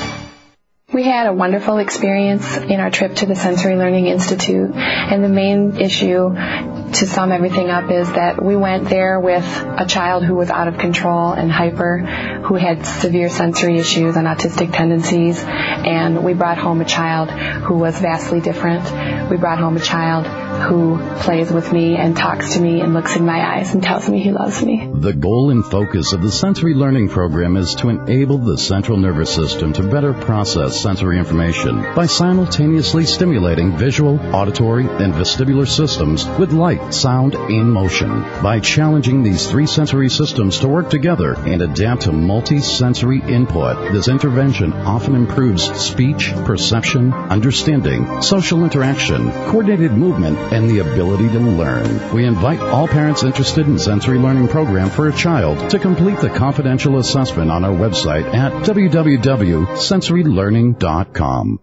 [0.91, 5.29] We had a wonderful experience in our trip to the Sensory Learning Institute, and the
[5.29, 10.33] main issue to sum everything up is that we went there with a child who
[10.33, 11.99] was out of control and hyper,
[12.45, 17.75] who had severe sensory issues and autistic tendencies, and we brought home a child who
[17.75, 19.29] was vastly different.
[19.29, 23.15] We brought home a child who plays with me and talks to me and looks
[23.15, 24.89] in my eyes and tells me he loves me.
[24.93, 29.33] The goal and focus of the sensory learning program is to enable the central nervous
[29.33, 36.51] system to better process sensory information by simultaneously stimulating visual, auditory, and vestibular systems with
[36.51, 38.21] light, sound, and motion.
[38.41, 44.07] By challenging these three sensory systems to work together and adapt to multi-sensory input, this
[44.07, 52.13] intervention often improves speech, perception, understanding, social interaction, coordinated movement, and the ability to learn.
[52.13, 56.29] We invite all parents interested in sensory learning program for a child to complete the
[56.29, 61.59] confidential assessment on our website at www.sensorylearning.com.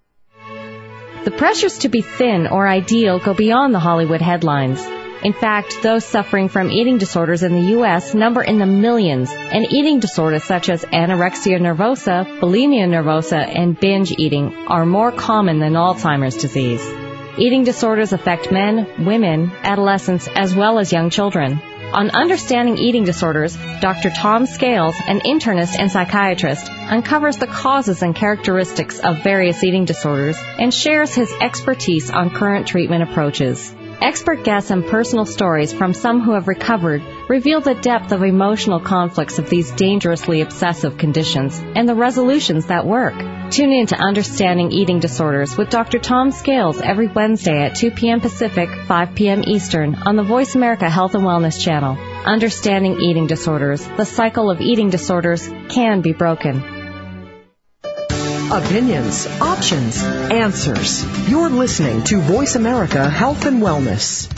[1.24, 4.84] The pressures to be thin or ideal go beyond the Hollywood headlines.
[5.22, 8.12] In fact, those suffering from eating disorders in the U.S.
[8.12, 14.12] number in the millions, and eating disorders such as anorexia nervosa, bulimia nervosa, and binge
[14.18, 16.82] eating are more common than Alzheimer's disease.
[17.38, 21.62] Eating disorders affect men, women, adolescents, as well as young children.
[21.92, 24.10] On Understanding Eating Disorders, Dr.
[24.10, 30.36] Tom Scales, an internist and psychiatrist, uncovers the causes and characteristics of various eating disorders
[30.58, 33.74] and shares his expertise on current treatment approaches.
[34.02, 38.80] Expert guests and personal stories from some who have recovered reveal the depth of emotional
[38.80, 43.14] conflicts of these dangerously obsessive conditions and the resolutions that work.
[43.52, 46.00] Tune in to Understanding Eating Disorders with Dr.
[46.00, 48.20] Tom Scales every Wednesday at 2 p.m.
[48.20, 49.44] Pacific, 5 p.m.
[49.46, 51.96] Eastern on the Voice America Health and Wellness channel.
[52.26, 56.81] Understanding Eating Disorders, the cycle of eating disorders can be broken.
[58.52, 61.02] Opinions, options, answers.
[61.26, 64.28] You're listening to Voice America Health and Wellness.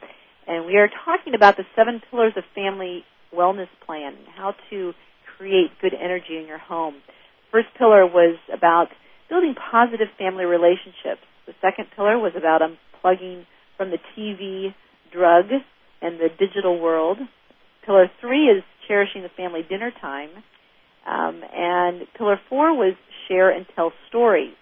[0.49, 3.05] and we are talking about the seven pillars of family
[3.37, 4.93] wellness plan, how to
[5.37, 6.95] create good energy in your home.
[7.53, 8.89] First pillar was about
[9.29, 11.21] building positive family relationships.
[11.47, 13.45] The second pillar was about unplugging
[13.77, 14.75] from the TV,
[15.13, 15.47] drug,
[16.01, 17.19] and the digital world.
[17.85, 20.31] Pillar three is cherishing the family dinner time.
[21.07, 22.95] Um, and pillar four was
[23.29, 24.55] share and tell stories.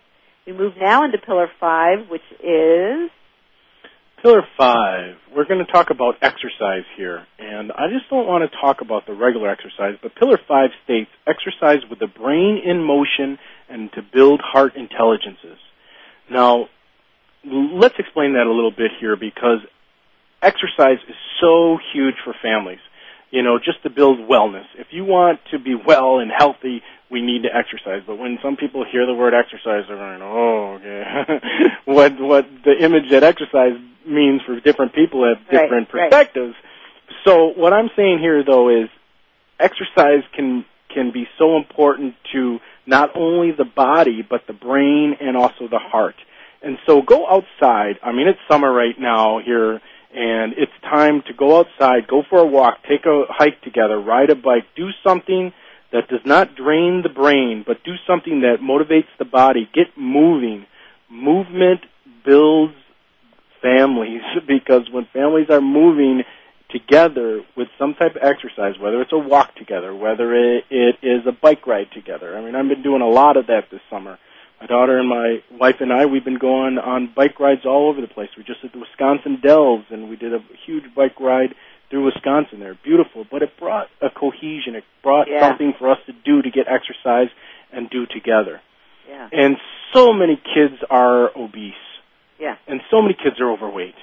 [0.47, 3.11] We move now into pillar five, which is
[4.27, 7.25] Pillar five, we're going to talk about exercise here.
[7.39, 11.11] And I just don't want to talk about the regular exercise, but pillar five states
[11.29, 15.59] exercise with the brain in motion and to build heart intelligences.
[16.29, 16.67] Now,
[17.45, 19.61] let's explain that a little bit here because
[20.43, 22.81] exercise is so huge for families.
[23.31, 24.67] You know, just to build wellness.
[24.79, 28.03] If you want to be well and healthy, we need to exercise.
[28.07, 31.41] But when some people hear the word exercise, they're going, "Oh, okay."
[31.85, 33.75] what what the image that exercise
[34.07, 36.55] means for different people have different right, perspectives.
[36.55, 37.17] Right.
[37.25, 38.89] So what I'm saying here though is
[39.59, 45.37] exercise can can be so important to not only the body but the brain and
[45.37, 46.17] also the heart.
[46.63, 47.99] And so go outside.
[48.03, 49.81] I mean it's summer right now here
[50.15, 54.31] and it's time to go outside, go for a walk, take a hike together, ride
[54.31, 55.53] a bike, do something
[55.93, 59.69] that does not drain the brain, but do something that motivates the body.
[59.73, 60.67] Get moving.
[61.11, 61.81] Movement
[62.25, 62.75] builds
[63.63, 66.23] families because when families are moving
[66.71, 71.27] together with some type of exercise, whether it's a walk together, whether it, it is
[71.27, 72.37] a bike ride together.
[72.37, 74.19] I mean, I've been doing a lot of that this summer.
[74.61, 78.01] My daughter and my wife and I, we've been going on bike rides all over
[78.01, 78.31] the place.
[78.37, 81.55] We just did the Wisconsin Dells, and we did a huge bike ride
[81.91, 82.61] through Wisconsin.
[82.61, 84.75] They're beautiful, but it brought a cohesion.
[84.75, 85.41] It brought yeah.
[85.41, 87.29] something for us to do to get exercise
[87.73, 88.61] and do together.
[89.09, 89.29] Yeah.
[89.31, 89.57] And
[89.93, 91.75] so many kids are obese.
[92.41, 92.57] Yeah.
[92.67, 93.95] And so many kids are overweight.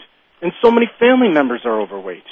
[0.42, 2.24] And so many family members are overweight.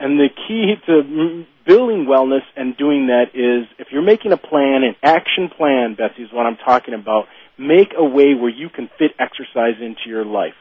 [0.00, 4.84] And the key to building wellness and doing that is if you're making a plan,
[4.84, 7.26] an action plan, Betsy is what I'm talking about,
[7.58, 10.54] make a way where you can fit exercise into your life.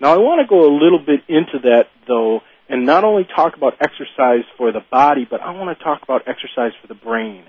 [0.00, 3.56] Now I want to go a little bit into that though, and not only talk
[3.56, 7.44] about exercise for the body, but I want to talk about exercise for the brain.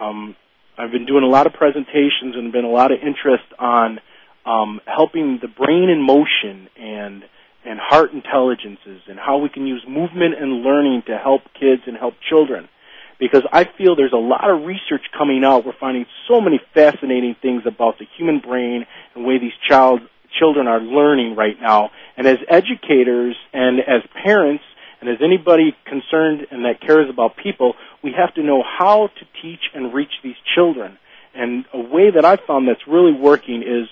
[0.00, 0.36] Um,
[0.78, 4.00] I've been doing a lot of presentations and been a lot of interest on
[4.44, 7.24] um, helping the brain in motion and
[7.64, 11.96] and heart intelligences and how we can use movement and learning to help kids and
[11.96, 12.68] help children.
[13.18, 15.64] Because I feel there's a lot of research coming out.
[15.64, 20.00] We're finding so many fascinating things about the human brain and the way these child
[20.38, 21.90] children are learning right now.
[22.16, 24.64] And as educators and as parents
[25.00, 29.42] and as anybody concerned and that cares about people, we have to know how to
[29.42, 30.98] teach and reach these children.
[31.34, 33.88] And a way that I've found that's really working is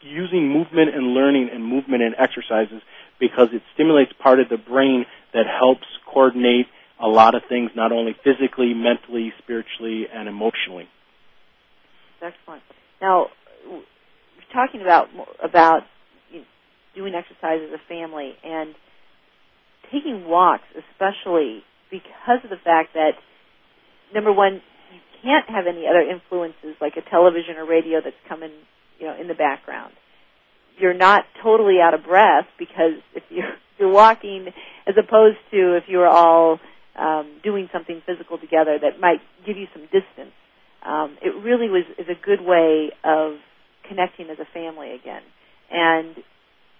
[0.00, 2.82] using movement and learning and movement and exercises
[3.18, 6.66] because it stimulates part of the brain that helps coordinate
[7.00, 10.88] a lot of things, not only physically, mentally, spiritually, and emotionally.
[12.22, 12.62] Excellent.
[13.00, 13.26] Now,
[14.52, 15.08] talking about
[15.42, 15.82] about
[16.94, 18.74] doing exercise as a family and
[19.92, 23.12] taking walks, especially because of the fact that
[24.14, 28.50] number one, you can't have any other influences like a television or radio that's coming
[28.98, 29.92] you know, in the background.
[30.78, 34.48] You're not totally out of breath because if you're, you're walking,
[34.86, 36.60] as opposed to if you were all
[36.96, 40.34] um, doing something physical together that might give you some distance.
[40.84, 43.36] Um, it really was is a good way of
[43.88, 45.22] connecting as a family again,
[45.70, 46.16] and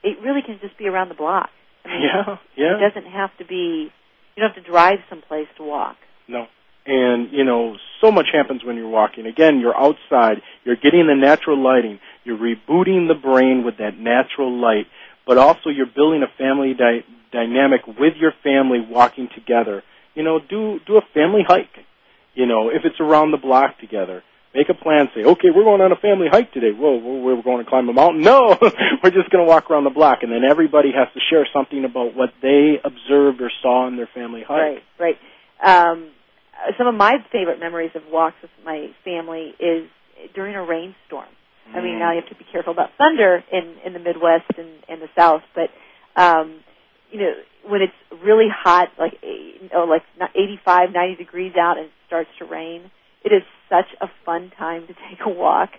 [0.03, 1.51] it really can just be around the block.
[1.85, 2.77] I mean, yeah, yeah.
[2.77, 3.91] It doesn't have to be.
[4.37, 5.97] You don't have to drive someplace to walk.
[6.29, 6.47] No,
[6.87, 11.15] and you know so much happens when you're walking again you're outside you're getting the
[11.15, 14.87] natural lighting you're rebooting the brain with that natural light
[15.27, 19.83] but also you're building a family di- dynamic with your family walking together
[20.15, 21.77] you know do do a family hike
[22.35, 24.23] you know if it's around the block together
[24.55, 25.09] Make a plan.
[25.17, 26.71] Say, okay, we're going on a family hike today.
[26.71, 28.23] Whoa, we're going to climb a mountain.
[28.23, 28.57] No,
[29.03, 31.85] we're just going to walk around the block, and then everybody has to share something
[31.85, 34.85] about what they observed or saw in their family hike.
[35.01, 35.17] Right,
[35.61, 35.91] right.
[35.93, 36.11] Um,
[36.79, 39.91] some of my favorite memories of walks with my family is
[40.37, 41.27] during a rainstorm.
[41.75, 44.69] I mean, now you have to be careful about thunder in in the Midwest and,
[44.89, 45.71] and the South, but
[46.15, 46.61] um,
[47.15, 47.33] you know,
[47.69, 50.03] when it's really hot, like you know, like
[50.35, 52.91] 85, 90 degrees out, and it starts to rain,
[53.25, 55.71] it is such a fun time to take a walk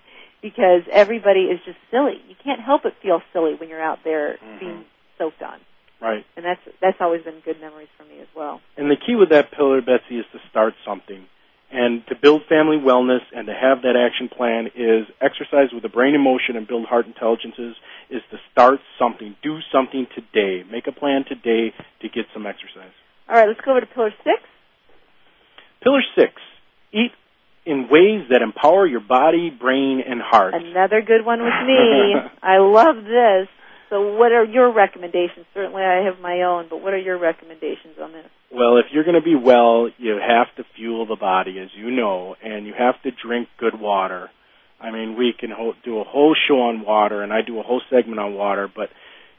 [0.42, 2.22] because everybody is just silly.
[2.30, 4.60] You can't help but feel silly when you're out there mm-hmm.
[4.60, 4.86] being
[5.18, 5.60] soaked on.
[6.00, 6.26] Right.
[6.38, 8.62] And that's that's always been good memories for me as well.
[8.78, 11.26] And the key with that pillar, Betsy, is to start something.
[11.72, 15.90] And to build family wellness and to have that action plan is exercise with the
[15.90, 17.76] brain in motion and build heart intelligences
[18.10, 19.36] is to start something.
[19.42, 20.64] Do something today.
[20.70, 22.94] Make a plan today to get some exercise.
[23.28, 24.42] All right, let's go over to pillar six.
[25.84, 26.34] Pillar six.
[26.94, 27.12] Eat
[27.66, 30.54] in ways that empower your body, brain, and heart.
[30.54, 32.14] Another good one with me.
[32.44, 33.50] I love this.
[33.96, 35.46] So, what are your recommendations?
[35.54, 38.26] Certainly, I have my own, but what are your recommendations on this?
[38.52, 41.92] Well, if you're going to be well, you have to fuel the body, as you
[41.92, 44.30] know, and you have to drink good water.
[44.82, 47.64] I mean, we can ho- do a whole show on water, and I do a
[47.64, 48.90] whole segment on water, but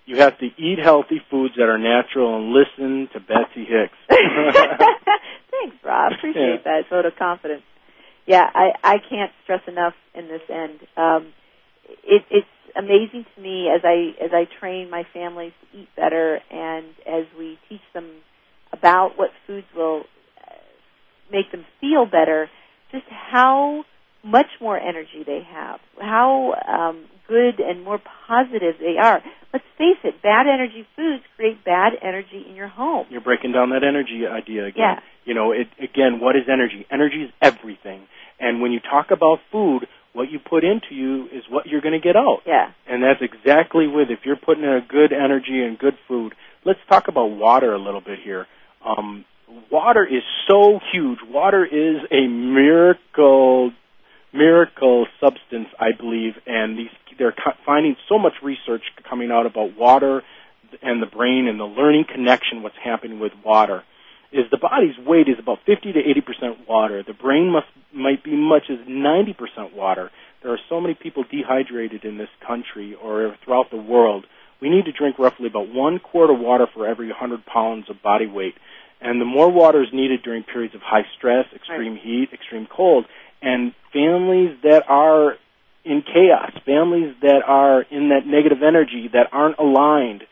[0.06, 3.98] you have to eat healthy foods that are natural and listen to Betsy Hicks.
[4.08, 6.12] Thanks, Rob.
[6.12, 6.80] Appreciate yeah.
[6.80, 7.62] that vote of confidence.
[8.24, 10.80] Yeah, I I can't stress enough in this end.
[10.96, 11.34] Um,
[12.02, 12.46] it, it's
[12.76, 17.24] amazing to me as I as I train my families to eat better and as
[17.38, 18.10] we teach them
[18.72, 20.02] about what foods will
[20.40, 20.54] uh,
[21.30, 22.48] make them feel better,
[22.90, 23.84] just how
[24.24, 29.22] much more energy they have, how um, good and more positive they are.
[29.52, 33.06] Let's face it, bad energy foods create bad energy in your home.
[33.08, 34.74] You're breaking down that energy idea again.
[34.76, 35.00] Yeah.
[35.24, 36.86] You know, it, again, what is energy?
[36.90, 38.06] Energy is everything.
[38.38, 39.86] And when you talk about food,
[40.16, 42.40] what you put into you is what you're going to get out.
[42.46, 42.72] Yeah.
[42.88, 46.34] And that's exactly with if you're putting in a good energy and good food.
[46.64, 48.46] Let's talk about water a little bit here.
[48.84, 49.26] Um,
[49.70, 51.18] water is so huge.
[51.28, 53.72] Water is a miracle,
[54.32, 56.88] miracle substance, I believe, and these
[57.18, 60.22] they're finding so much research coming out about water
[60.82, 62.62] and the brain and the learning connection.
[62.62, 63.84] What's happening with water
[64.36, 67.02] is the body's weight is about 50 to 80 percent water.
[67.02, 70.10] The brain must might be much as 90 percent water.
[70.42, 74.26] There are so many people dehydrated in this country or throughout the world.
[74.60, 78.02] We need to drink roughly about one quart of water for every 100 pounds of
[78.02, 78.54] body weight.
[79.00, 82.02] And the more water is needed during periods of high stress, extreme right.
[82.02, 83.04] heat, extreme cold,
[83.42, 85.36] and families that are
[85.84, 90.24] in chaos, families that are in that negative energy, that aren't aligned,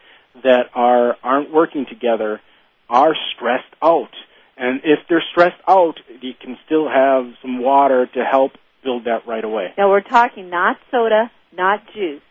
[0.43, 2.41] that are aren't working together,
[2.89, 4.11] are stressed out.
[4.57, 9.27] And if they're stressed out, you can still have some water to help build that
[9.27, 9.73] right away.
[9.77, 12.23] Now we're talking not soda, not juice,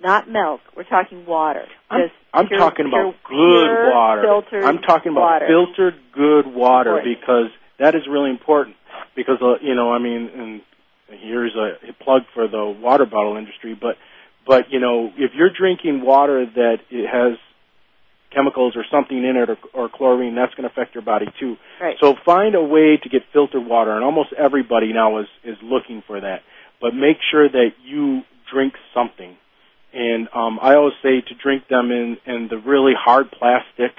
[0.00, 0.60] not milk.
[0.76, 1.64] We're talking water.
[1.90, 4.64] I'm, I'm pure, talking about good water.
[4.64, 5.46] I'm talking about water.
[5.48, 8.76] filtered good water because that is really important.
[9.16, 10.60] Because uh, you know, I mean, and
[11.08, 13.96] here's a, a plug for the water bottle industry, but
[14.46, 17.38] but you know, if you're drinking water that it has
[18.34, 21.56] chemicals or something in it or, or chlorine, that's going to affect your body too.
[21.80, 21.96] Right.
[22.00, 26.02] So find a way to get filtered water, and almost everybody now is is looking
[26.06, 26.40] for that.
[26.80, 28.22] But make sure that you
[28.52, 29.36] drink something.
[29.92, 33.92] And um, I always say to drink them in in the really hard plastic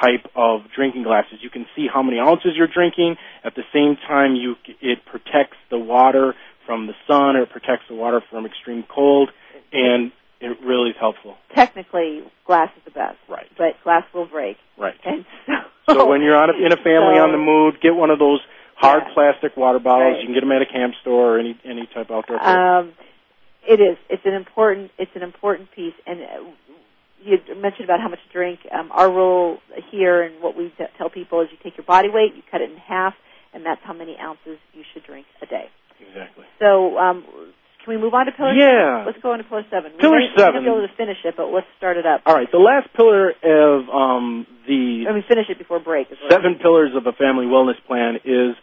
[0.00, 1.38] type of drinking glasses.
[1.42, 3.16] You can see how many ounces you're drinking.
[3.44, 6.34] At the same time, you it protects the water
[6.66, 9.30] from the sun, or it protects the water from extreme cold,
[9.72, 11.36] and it really is helpful.
[11.54, 13.18] Technically, glass is the best.
[13.28, 13.46] Right.
[13.56, 14.56] But glass will break.
[14.78, 14.94] Right.
[15.04, 15.24] And
[15.86, 18.10] so, so when you're on a, in a family so, on the move, get one
[18.10, 18.40] of those
[18.76, 19.14] hard yeah.
[19.14, 20.14] plastic water bottles.
[20.14, 20.20] Right.
[20.20, 22.42] You can get them at a camp store or any any type of outdoor.
[22.42, 22.92] Um,
[23.68, 23.98] it is.
[24.08, 24.90] It's an important.
[24.98, 25.94] It's an important piece.
[26.06, 26.50] And uh,
[27.22, 28.60] you mentioned about how much to drink.
[28.72, 29.58] Um, our rule
[29.90, 32.62] here and what we t- tell people is you take your body weight, you cut
[32.62, 33.14] it in half,
[33.52, 35.68] and that's how many ounces you should drink a day.
[36.00, 36.46] Exactly.
[36.58, 37.24] So um,
[37.84, 38.52] can we move on to pillar?
[38.52, 39.00] Yeah.
[39.00, 39.06] Seven?
[39.06, 39.92] Let's go on to pillar seven.
[39.98, 40.64] Pillar we seven.
[40.64, 42.22] We're be able to finish it, but let's start it up.
[42.26, 42.50] All right.
[42.50, 46.08] The last pillar of um, the Let me finish it before break.
[46.28, 48.56] seven pillars of a family wellness plan is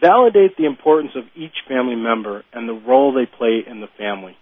[0.00, 4.36] validate the importance of each family member and the role they play in the family.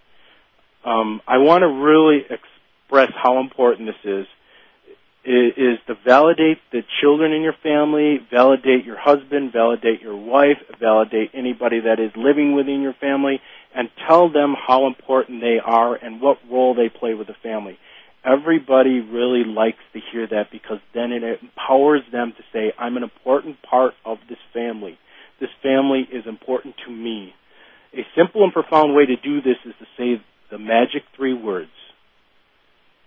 [0.85, 4.27] Um, I want to really express how important this is.
[5.29, 11.31] Is to validate the children in your family, validate your husband, validate your wife, validate
[11.33, 13.41] anybody that is living within your family,
[13.75, 17.77] and tell them how important they are and what role they play with the family.
[18.25, 23.03] Everybody really likes to hear that because then it empowers them to say, I'm an
[23.03, 24.97] important part of this family.
[25.39, 27.33] This family is important to me.
[27.93, 31.71] A simple and profound way to do this is to say the magic three words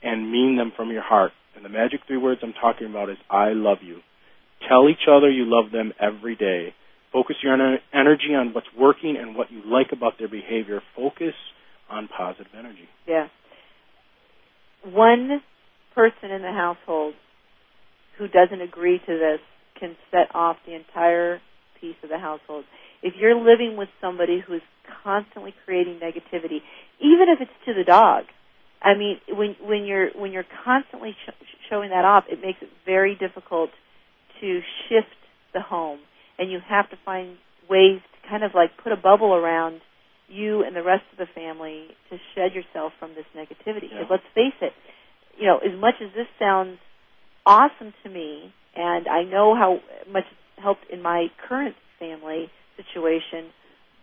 [0.03, 1.33] and mean them from your heart.
[1.55, 4.01] And the magic three words I'm talking about is I love you.
[4.69, 6.75] Tell each other you love them every day.
[7.13, 7.55] Focus your
[7.93, 10.81] energy on what's working and what you like about their behavior.
[10.95, 11.35] Focus
[11.89, 12.89] on positive energy.
[13.07, 13.27] Yeah.
[14.85, 15.43] One
[15.95, 17.15] person in the household
[18.19, 19.41] who doesn't agree to this
[19.79, 21.41] can set off the entire
[21.81, 22.65] piece of the household.
[23.03, 24.63] If you're living with somebody who is
[25.03, 26.61] constantly creating negativity,
[27.01, 28.25] even if it's to the dog,
[28.83, 31.31] I mean, when when you're when you're constantly sh-
[31.69, 33.71] showing that off, it makes it very difficult
[34.41, 35.17] to shift
[35.53, 35.99] the home,
[36.41, 37.37] and you have to find
[37.69, 39.83] ways to kind of like put a bubble around
[40.27, 43.91] you and the rest of the family to shed yourself from this negativity.
[43.93, 44.17] Because Yeah.
[44.17, 44.73] let's face it,
[45.39, 46.79] you know, as much as this sounds
[47.45, 49.81] awesome to me, and I know how
[50.11, 53.53] much it's helped in my current family situation,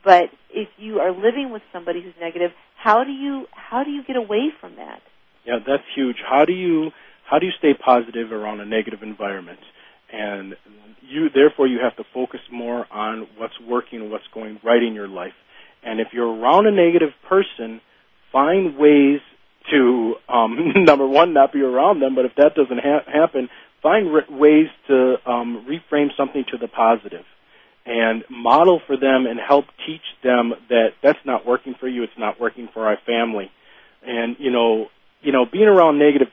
[0.03, 4.03] but if you are living with somebody who's negative, how do you how do you
[4.03, 5.01] get away from that?
[5.45, 6.17] Yeah, that's huge.
[6.21, 6.91] How do you
[7.25, 9.59] how do you stay positive around a negative environment?
[10.11, 10.55] And
[11.01, 15.07] you therefore you have to focus more on what's working what's going right in your
[15.07, 15.33] life.
[15.83, 17.81] And if you're around a negative person,
[18.31, 19.19] find ways
[19.71, 22.15] to um, number one not be around them.
[22.15, 23.49] But if that doesn't ha- happen,
[23.81, 27.25] find r- ways to um, reframe something to the positive
[27.85, 32.03] and model for them and help teach them that that's not working for you.
[32.03, 33.49] It's not working for our family.
[34.05, 34.87] And you know,
[35.21, 36.27] you know, being around negative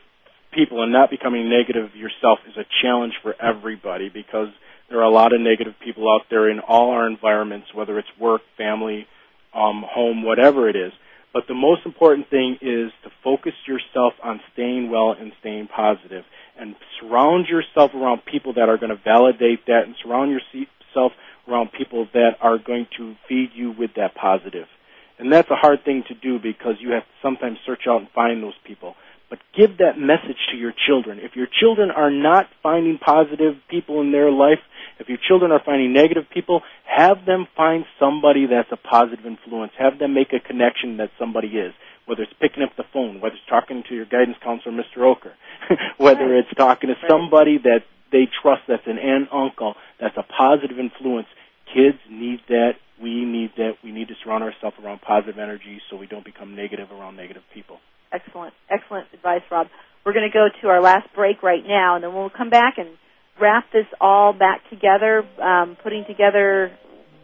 [0.55, 4.49] people and not becoming negative yourself is a challenge for everybody because
[4.89, 8.09] there are a lot of negative people out there in all our environments, whether it's
[8.21, 9.07] work, family,
[9.55, 10.93] um, home, whatever it is.
[11.33, 16.25] But the most important thing is to focus yourself on staying well and staying positive,
[16.59, 21.13] and surround yourself around people that are going to validate that, and surround yourself
[21.49, 24.67] around people that are going to feed you with that positive.
[25.19, 28.09] And that's a hard thing to do because you have to sometimes search out and
[28.11, 28.95] find those people.
[29.35, 31.18] But give that message to your children.
[31.18, 34.61] If your children are not finding positive people in their life,
[35.01, 39.72] if your children are finding negative people, have them find somebody that's a positive influence.
[39.76, 41.74] Have them make a connection that somebody is.
[42.07, 44.99] Whether it's picking up the phone, whether it's talking to your guidance counselor, Mr.
[44.99, 45.35] Ocker,
[45.97, 47.82] whether it's talking to somebody that
[48.12, 51.26] they trust that's an aunt, uncle, that's a positive influence.
[51.74, 52.74] Kids need that.
[53.03, 53.82] We need that.
[53.82, 57.43] We need to surround ourselves around positive energy so we don't become negative around negative
[57.53, 57.80] people.
[58.13, 59.67] Excellent, excellent advice, Rob.
[60.05, 62.75] We're going to go to our last break right now, and then we'll come back
[62.79, 62.89] and
[63.41, 66.71] wrap this all back together, um, putting together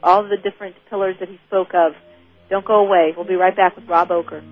[0.02, 1.92] all the different pillars that he spoke of.
[2.48, 3.12] Don't go away.
[3.16, 4.42] We'll be right back with Rob Ocker.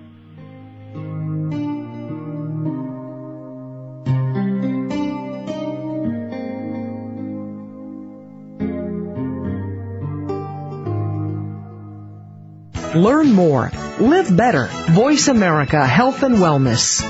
[12.95, 13.71] Learn more.
[13.99, 14.65] Live better.
[14.89, 17.03] Voice America Health and Wellness.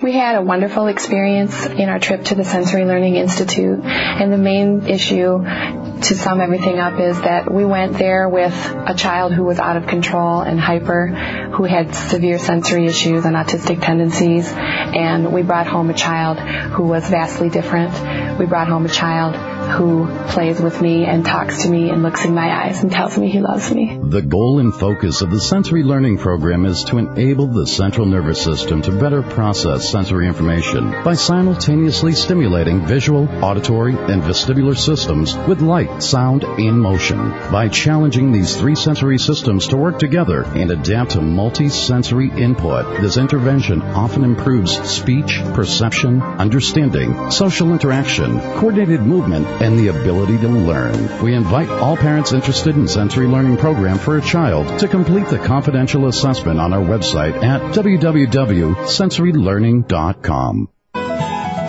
[0.00, 4.38] We had a wonderful experience in our trip to the Sensory Learning Institute, and the
[4.38, 8.54] main issue to sum everything up is that we went there with
[8.86, 13.34] a child who was out of control and hyper, who had severe sensory issues and
[13.34, 18.38] autistic tendencies, and we brought home a child who was vastly different.
[18.38, 22.24] We brought home a child who plays with me and talks to me and looks
[22.24, 23.98] in my eyes and tells me he loves me.
[24.02, 28.42] The goal and focus of the sensory learning program is to enable the central nervous
[28.42, 35.60] system to better process sensory information by simultaneously stimulating visual, auditory, and vestibular systems with
[35.60, 37.18] light, sound, and motion.
[37.50, 43.16] By challenging these three sensory systems to work together and adapt to multi-sensory input, this
[43.16, 51.22] intervention often improves speech, perception, understanding, social interaction, coordinated movement, and the ability to learn.
[51.22, 55.38] We invite all parents interested in sensory learning program for a child to complete the
[55.38, 60.68] confidential assessment on our website at www.sensorylearning.com.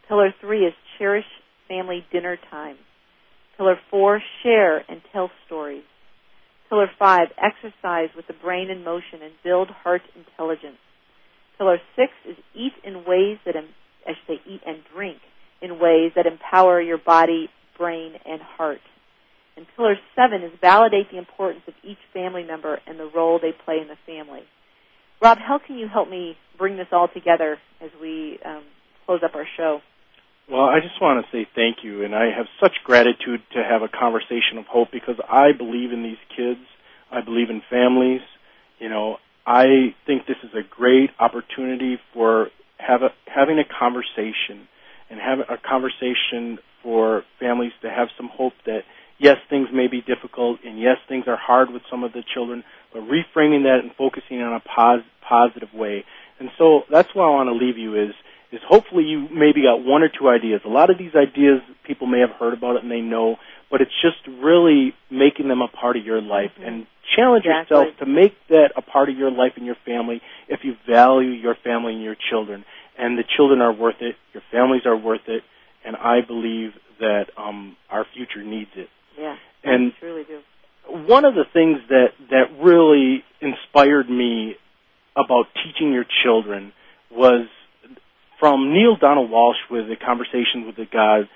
[0.08, 1.24] Pillar three is cherish
[1.68, 2.76] family dinner time.
[3.56, 5.84] Pillar four, share and tell stories.
[6.70, 10.78] Pillar five, exercise with the brain in motion and build heart intelligence.
[11.58, 15.18] Pillar six is eat in ways that, I should say, eat and drink
[15.60, 18.80] in ways that empower your body, brain, and heart.
[19.56, 23.52] And pillar seven is validate the importance of each family member and the role they
[23.64, 24.42] play in the family.
[25.20, 28.62] Rob, how can you help me bring this all together as we um,
[29.04, 29.80] close up our show?
[30.50, 33.82] Well, I just want to say thank you, and I have such gratitude to have
[33.82, 36.58] a conversation of hope because I believe in these kids.
[37.08, 38.20] I believe in families.
[38.80, 42.48] You know, I think this is a great opportunity for
[42.78, 44.66] have a, having a conversation
[45.08, 48.80] and have a conversation for families to have some hope that
[49.18, 52.64] yes, things may be difficult, and yes, things are hard with some of the children,
[52.92, 56.04] but reframing that and focusing on a pos- positive way.
[56.40, 58.14] And so that's why I want to leave you is
[58.52, 60.60] is hopefully you maybe got one or two ideas.
[60.64, 63.36] A lot of these ideas people may have heard about it and they know,
[63.70, 66.66] but it's just really making them a part of your life mm-hmm.
[66.66, 66.86] and
[67.16, 67.76] challenge exactly.
[67.76, 71.30] yourself to make that a part of your life and your family if you value
[71.30, 72.64] your family and your children.
[72.98, 75.42] And the children are worth it, your families are worth it,
[75.84, 78.88] and I believe that um, our future needs it.
[79.18, 80.40] Yeah, and I truly do.
[81.06, 84.56] One of the things that that really inspired me
[85.16, 86.72] about teaching your children
[87.10, 87.46] was
[88.40, 91.28] from Neale Donald Walsch with a conversation with the God.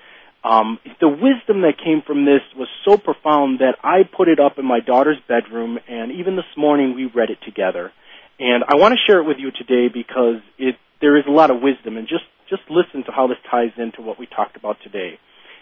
[0.43, 4.59] Um, the wisdom that came from this was so profound that I put it up
[4.59, 7.91] in my daughter's bedroom, and even this morning we read it together.
[8.39, 11.51] And I want to share it with you today because it there is a lot
[11.51, 14.77] of wisdom, and just just listen to how this ties into what we talked about
[14.83, 15.17] today.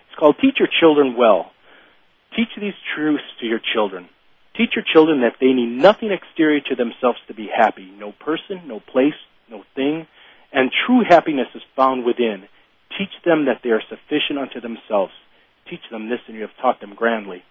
[0.07, 1.51] It's called Teach Your Children Well.
[2.35, 4.09] Teach these truths to your children.
[4.57, 7.89] Teach your children that they need nothing exterior to themselves to be happy.
[7.97, 9.17] No person, no place,
[9.49, 10.07] no thing.
[10.53, 12.47] And true happiness is found within.
[12.97, 15.11] Teach them that they are sufficient unto themselves.
[15.69, 17.43] Teach them this and you have taught them grandly.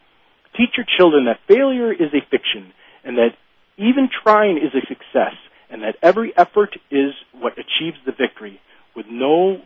[0.56, 2.72] Teach your children that failure is a fiction
[3.04, 3.34] and that
[3.76, 5.34] even trying is a success
[5.70, 8.60] and that every effort is what achieves the victory
[8.94, 9.62] with no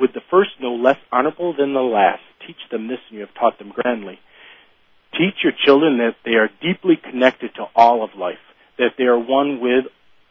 [0.00, 2.22] with the first no less honorable than the last.
[2.46, 4.18] Teach them this and you have taught them grandly.
[5.12, 8.40] Teach your children that they are deeply connected to all of life,
[8.78, 9.84] that they are one with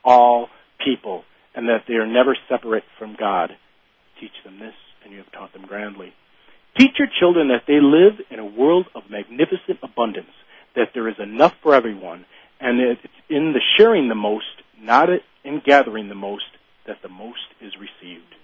[0.03, 0.49] all
[0.83, 1.23] people,
[1.55, 3.51] and that they are never separate from God.
[4.19, 4.73] Teach them this,
[5.03, 6.13] and you have taught them grandly.
[6.77, 10.31] Teach your children that they live in a world of magnificent abundance,
[10.75, 12.25] that there is enough for everyone,
[12.59, 14.45] and that it's in the sharing the most,
[14.79, 15.09] not
[15.43, 16.45] in gathering the most,
[16.87, 18.35] that the most is received.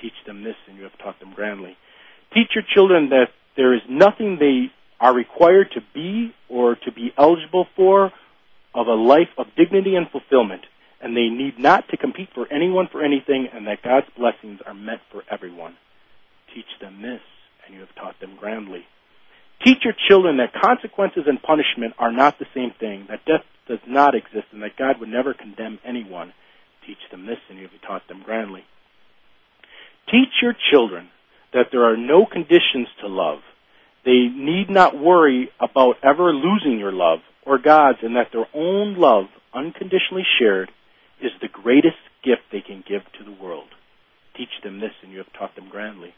[0.00, 1.76] Teach them this, and you have taught them grandly.
[2.34, 7.12] Teach your children that there is nothing they are required to be or to be
[7.18, 8.12] eligible for
[8.74, 10.62] of a life of dignity and fulfillment,
[11.02, 14.74] and they need not to compete for anyone for anything, and that God's blessings are
[14.74, 15.76] meant for everyone.
[16.54, 17.20] Teach them this,
[17.66, 18.84] and you have taught them grandly.
[19.64, 23.80] Teach your children that consequences and punishment are not the same thing, that death does
[23.86, 26.32] not exist, and that God would never condemn anyone.
[26.86, 28.64] Teach them this, and you have taught them grandly.
[30.10, 31.08] Teach your children
[31.52, 33.40] that there are no conditions to love.
[34.04, 38.96] They need not worry about ever losing your love or God's, and that their own
[38.96, 40.70] love, unconditionally shared,
[41.22, 43.68] is the greatest gift they can give to the world.
[44.36, 46.14] Teach them this, and you have taught them grandly.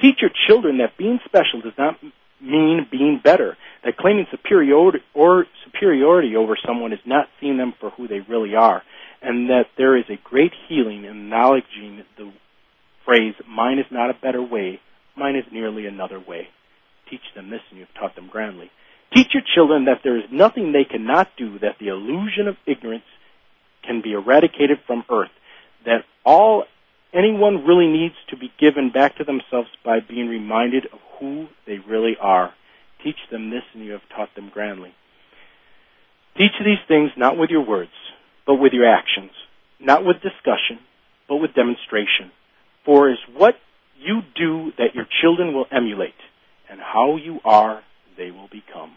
[0.00, 1.96] Teach your children that being special does not
[2.40, 7.90] mean being better, that claiming superiority or superiority over someone is not seeing them for
[7.90, 8.82] who they really are,
[9.22, 12.32] and that there is a great healing in acknowledging the
[13.04, 14.80] phrase, mine is not a better way,
[15.16, 16.48] mine is nearly another way.
[17.08, 18.70] Teach them this, and you have taught them grandly.
[19.14, 23.04] Teach your children that there is nothing they cannot do, that the illusion of ignorance
[23.86, 25.30] can be eradicated from earth,
[25.84, 26.64] that all
[27.12, 31.78] anyone really needs to be given back to themselves by being reminded of who they
[31.78, 32.52] really are.
[33.02, 34.92] Teach them this, and you have taught them grandly.
[36.36, 37.92] Teach these things not with your words,
[38.46, 39.30] but with your actions,
[39.78, 40.80] not with discussion,
[41.28, 42.32] but with demonstration.
[42.84, 43.54] For it is what
[43.96, 46.18] you do that your children will emulate,
[46.68, 47.82] and how you are,
[48.16, 48.92] they will become.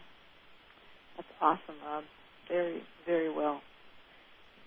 [1.15, 2.03] That's awesome, Rob.
[2.49, 3.61] Very, very well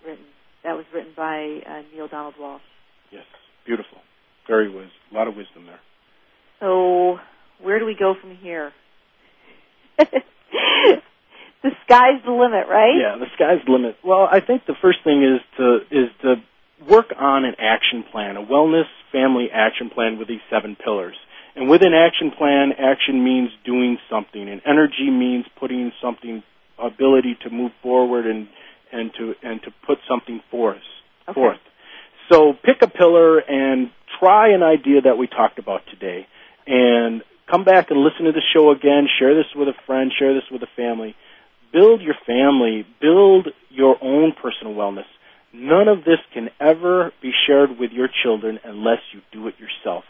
[0.05, 0.25] written.
[0.65, 2.61] That was written by uh, Neale Donald Walsch.
[3.11, 3.25] Yes,
[3.65, 3.99] beautiful.
[4.47, 5.81] Very wis- a lot of wisdom there.
[6.61, 7.19] So,
[7.63, 8.73] where do we go from here?
[9.99, 12.95] the sky's the limit, right?
[13.01, 13.97] Yeah, the sky's the limit.
[14.05, 16.37] Well, I think the first thing is to is to
[16.89, 21.17] work on an action plan, a wellness family action plan with these seven pillars.
[21.57, 26.43] And with an action plan, action means doing something, and energy means putting something,
[26.79, 28.49] ability to move forward and
[28.93, 30.83] and to and to put something forth.
[31.29, 31.35] Okay.
[31.35, 31.59] Forth.
[32.33, 36.27] So pick a pillar and try an idea that we talked about today,
[36.67, 39.09] and come back and listen to the show again.
[39.19, 40.13] Share this with a friend.
[40.17, 41.15] Share this with a family.
[41.73, 42.87] Build your family.
[43.01, 45.09] Build your own personal wellness.
[45.53, 50.05] None of this can ever be shared with your children unless you do it yourself.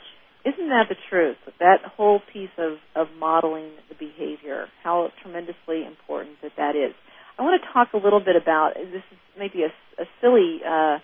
[0.44, 1.36] Isn't that the truth?
[1.58, 6.94] That whole piece of, of modeling the behavior, how tremendously important that that is.
[7.38, 10.98] I want to talk a little bit about, this is maybe a, a silly uh,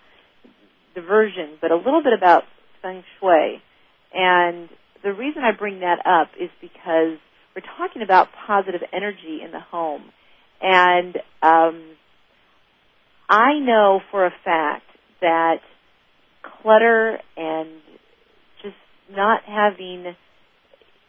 [0.95, 2.43] diversion, but a little bit about
[2.81, 3.61] feng shui.
[4.13, 4.69] And
[5.03, 7.17] the reason I bring that up is because
[7.55, 10.03] we're talking about positive energy in the home.
[10.61, 11.83] And um,
[13.29, 14.85] I know for a fact
[15.21, 15.57] that
[16.61, 17.69] clutter and
[18.61, 18.75] just
[19.11, 20.15] not having,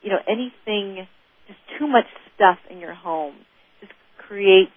[0.02, 1.06] you know, anything,
[1.46, 3.34] just too much stuff in your home
[3.80, 3.92] just
[4.26, 4.72] creates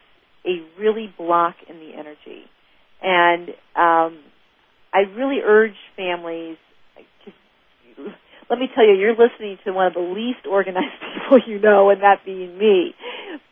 [0.45, 2.43] a really block in the energy.
[3.01, 4.19] And um,
[4.93, 6.57] I really urge families
[7.25, 7.31] to,
[8.49, 10.85] let me tell you, you're listening to one of the least organized
[11.29, 12.93] people you know, and that being me.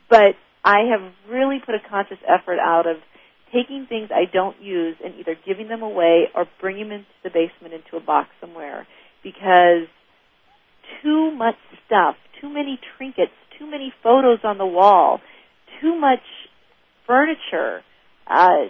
[0.10, 2.98] But I have really put a conscious effort out of
[3.54, 7.30] taking things I don't use and either giving them away or bringing them into the
[7.30, 8.88] basement into a box somewhere
[9.24, 9.88] because
[11.02, 15.20] too much stuff, too many trinkets, too many photos on the wall,
[15.82, 16.22] too much
[17.10, 17.82] furniture,
[18.30, 18.70] uh,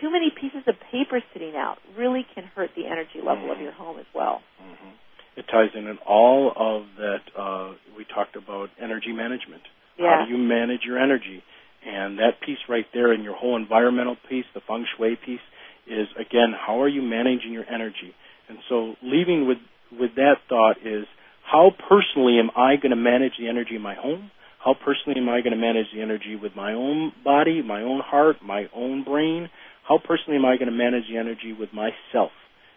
[0.00, 3.72] too many pieces of paper sitting out really can hurt the energy level of your
[3.72, 4.42] home as well.
[4.62, 5.40] Mm-hmm.
[5.40, 7.24] It ties in in all of that.
[7.32, 9.62] Uh, we talked about energy management.
[9.98, 10.20] Yeah.
[10.20, 11.42] How do you manage your energy?
[11.86, 15.40] And that piece right there in your whole environmental piece, the feng shui piece,
[15.86, 18.14] is again, how are you managing your energy?
[18.48, 19.58] And so leaving with,
[19.98, 21.06] with that thought is,
[21.50, 24.30] how personally am I going to manage the energy in my home?
[24.64, 28.00] How personally am I going to manage the energy with my own body, my own
[28.00, 29.50] heart, my own brain?
[29.88, 32.30] How personally am I going to manage the energy with myself?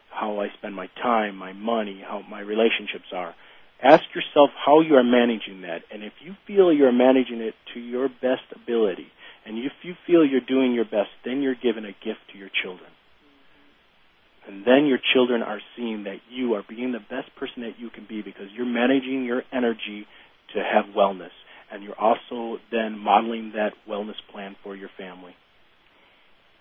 [0.09, 3.35] How I spend my time, my money, how my relationships are.
[3.83, 5.81] Ask yourself how you are managing that.
[5.91, 9.07] And if you feel you're managing it to your best ability,
[9.45, 12.49] and if you feel you're doing your best, then you're giving a gift to your
[12.63, 12.89] children.
[14.47, 17.89] And then your children are seeing that you are being the best person that you
[17.89, 20.07] can be because you're managing your energy
[20.53, 21.33] to have wellness.
[21.71, 25.35] And you're also then modeling that wellness plan for your family.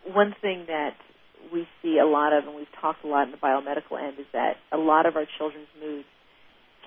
[0.07, 0.95] One thing that
[1.53, 4.27] we see a lot of, and we've talked a lot in the biomedical end, is
[4.33, 6.07] that a lot of our children's moods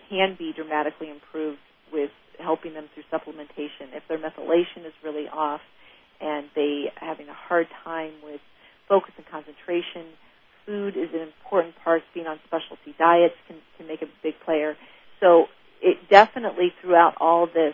[0.09, 1.59] can be dramatically improved
[1.91, 2.09] with
[2.39, 3.93] helping them through supplementation.
[3.93, 5.61] If their methylation is really off
[6.19, 8.41] and they having a hard time with
[8.87, 10.13] focus and concentration,
[10.65, 12.03] food is an important part.
[12.13, 14.75] Being on specialty diets can, can make a big player.
[15.19, 15.45] So
[15.81, 17.73] it definitely throughout all this,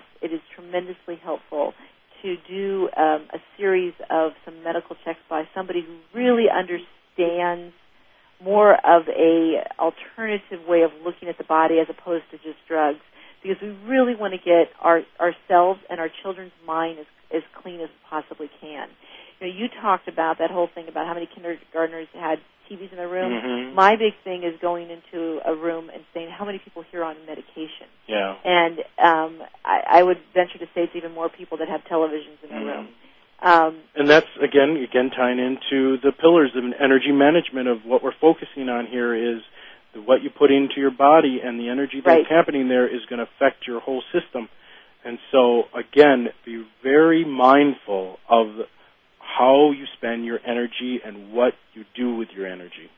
[0.74, 1.74] tremendously helpful
[2.21, 7.74] to do um, a series of some medical checks by somebody who really understands
[8.43, 12.99] more of a alternative way of looking at the body as opposed to just drugs
[13.41, 17.05] because we really want to get our ourselves and our children's mind as
[17.36, 18.88] as clean as possibly can.
[19.39, 22.97] You know, you talked about that whole thing about how many kindergartners had TVs in
[22.97, 23.32] their room.
[23.32, 23.76] Mm-hmm.
[23.76, 27.11] My big thing is going into a room and saying how many people here are
[27.11, 27.91] on medication.
[28.07, 28.36] Yeah.
[28.43, 29.41] And um,
[29.94, 32.76] I, would venture to say it's even more people that have televisions in their Mhm.
[32.76, 32.88] room.
[33.41, 38.14] Um, And that's again, again tying into the pillars of energy management of what we're
[38.14, 39.44] focusing on here is
[39.94, 42.28] the, what you put into your body and the energy that's Right.
[42.28, 44.50] happening there is going to affect your whole system.
[45.04, 48.68] And so again, be very mindful of
[49.20, 52.89] how you spend your energy and what you do with your energy.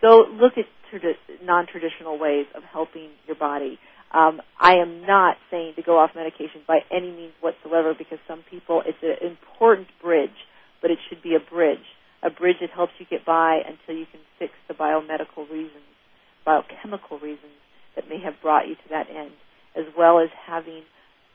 [0.00, 3.78] So look at tradi- non-traditional ways of helping your body.
[4.12, 8.44] Um, I am not saying to go off medication by any means whatsoever because some
[8.48, 10.36] people, it's an important bridge,
[10.82, 11.84] but it should be a bridge.
[12.22, 15.88] A bridge that helps you get by until you can fix the biomedical reasons,
[16.44, 17.56] biochemical reasons
[17.96, 19.32] that may have brought you to that end,
[19.74, 20.82] as well as having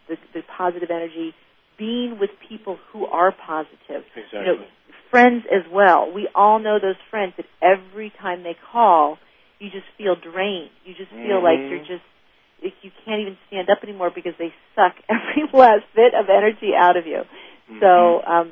[0.08, 1.34] the, the positive energy
[1.78, 4.06] being with people who are positive.
[4.16, 4.40] Exactly.
[4.40, 4.66] You know,
[5.10, 6.12] friends as well.
[6.14, 9.18] We all know those friends that every time they call,
[9.60, 10.70] you just feel drained.
[10.86, 11.70] You just feel like Mhm.
[11.70, 12.17] you're just like
[12.62, 16.98] you can't even stand up anymore because they suck every last bit of energy out
[16.98, 17.24] of you.
[17.70, 17.80] Mm-hmm.
[17.80, 18.52] So, um,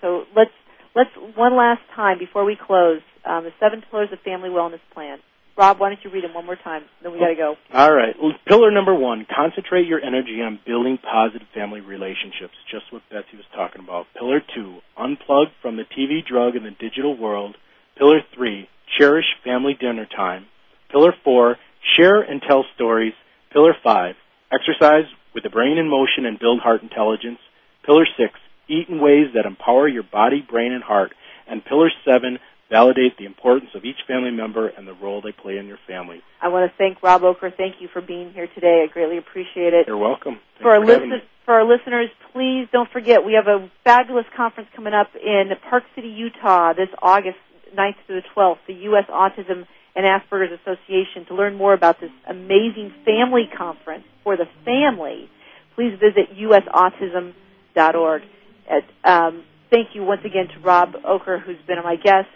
[0.00, 0.50] so let's
[0.94, 5.18] let's one last time before we close um, the seven pillars of family wellness plan.
[5.56, 6.82] Rob, why don't you read them one more time?
[7.02, 7.54] Then we got to go.
[7.72, 8.14] All right.
[8.46, 13.46] Pillar number one, concentrate your energy on building positive family relationships, just what Betsy was
[13.54, 14.04] talking about.
[14.18, 17.56] Pillar two, unplug from the TV drug and the digital world.
[17.96, 18.68] Pillar three,
[18.98, 20.44] cherish family dinner time.
[20.90, 21.56] Pillar four,
[21.96, 23.12] share and tell stories.
[23.52, 24.16] Pillar five,
[24.52, 25.04] exercise
[25.34, 27.38] with the brain in motion and build heart intelligence.
[27.84, 28.34] Pillar six,
[28.68, 31.12] eat in ways that empower your body, brain, and heart.
[31.48, 32.38] And pillar seven,
[32.70, 36.20] validate the importance of each family member and the role they play in your family.
[36.42, 37.54] I want to thank Rob Ocker.
[37.56, 38.84] Thank you for being here today.
[38.88, 39.86] I greatly appreciate it.
[39.86, 40.40] You're welcome.
[40.58, 44.26] Thanks for our for listen, for our listeners, please don't forget we have a fabulous
[44.36, 47.38] conference coming up in Park City, Utah, this August
[47.76, 48.58] 9th through the 12th.
[48.66, 49.04] The U.S.
[49.08, 49.66] Autism
[49.96, 51.24] and Asperger's Association.
[51.28, 55.28] To learn more about this amazing family conference for the family,
[55.74, 58.22] please visit usautism.org.
[58.68, 62.28] And, um, thank you once again to Rob Ocker, who's been my guest.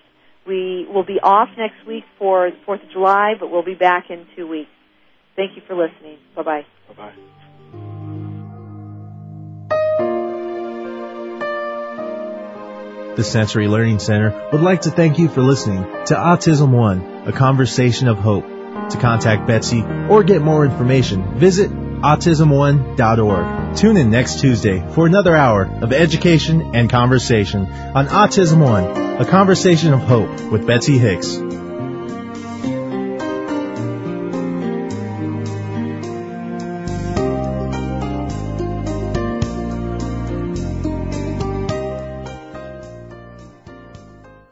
[0.46, 4.10] We will be off next week for the 4th of July, but we'll be back
[4.10, 4.70] in two weeks.
[5.36, 6.18] Thank you for listening.
[6.34, 6.66] Bye bye.
[6.88, 7.12] Bye bye.
[13.16, 17.32] The Sensory Learning Center would like to thank you for listening to Autism One, a
[17.32, 18.46] conversation of hope.
[18.90, 23.76] To contact Betsy or get more information, visit autismone.org.
[23.76, 29.24] Tune in next Tuesday for another hour of education and conversation on Autism One, a
[29.24, 31.59] conversation of hope with Betsy Hicks.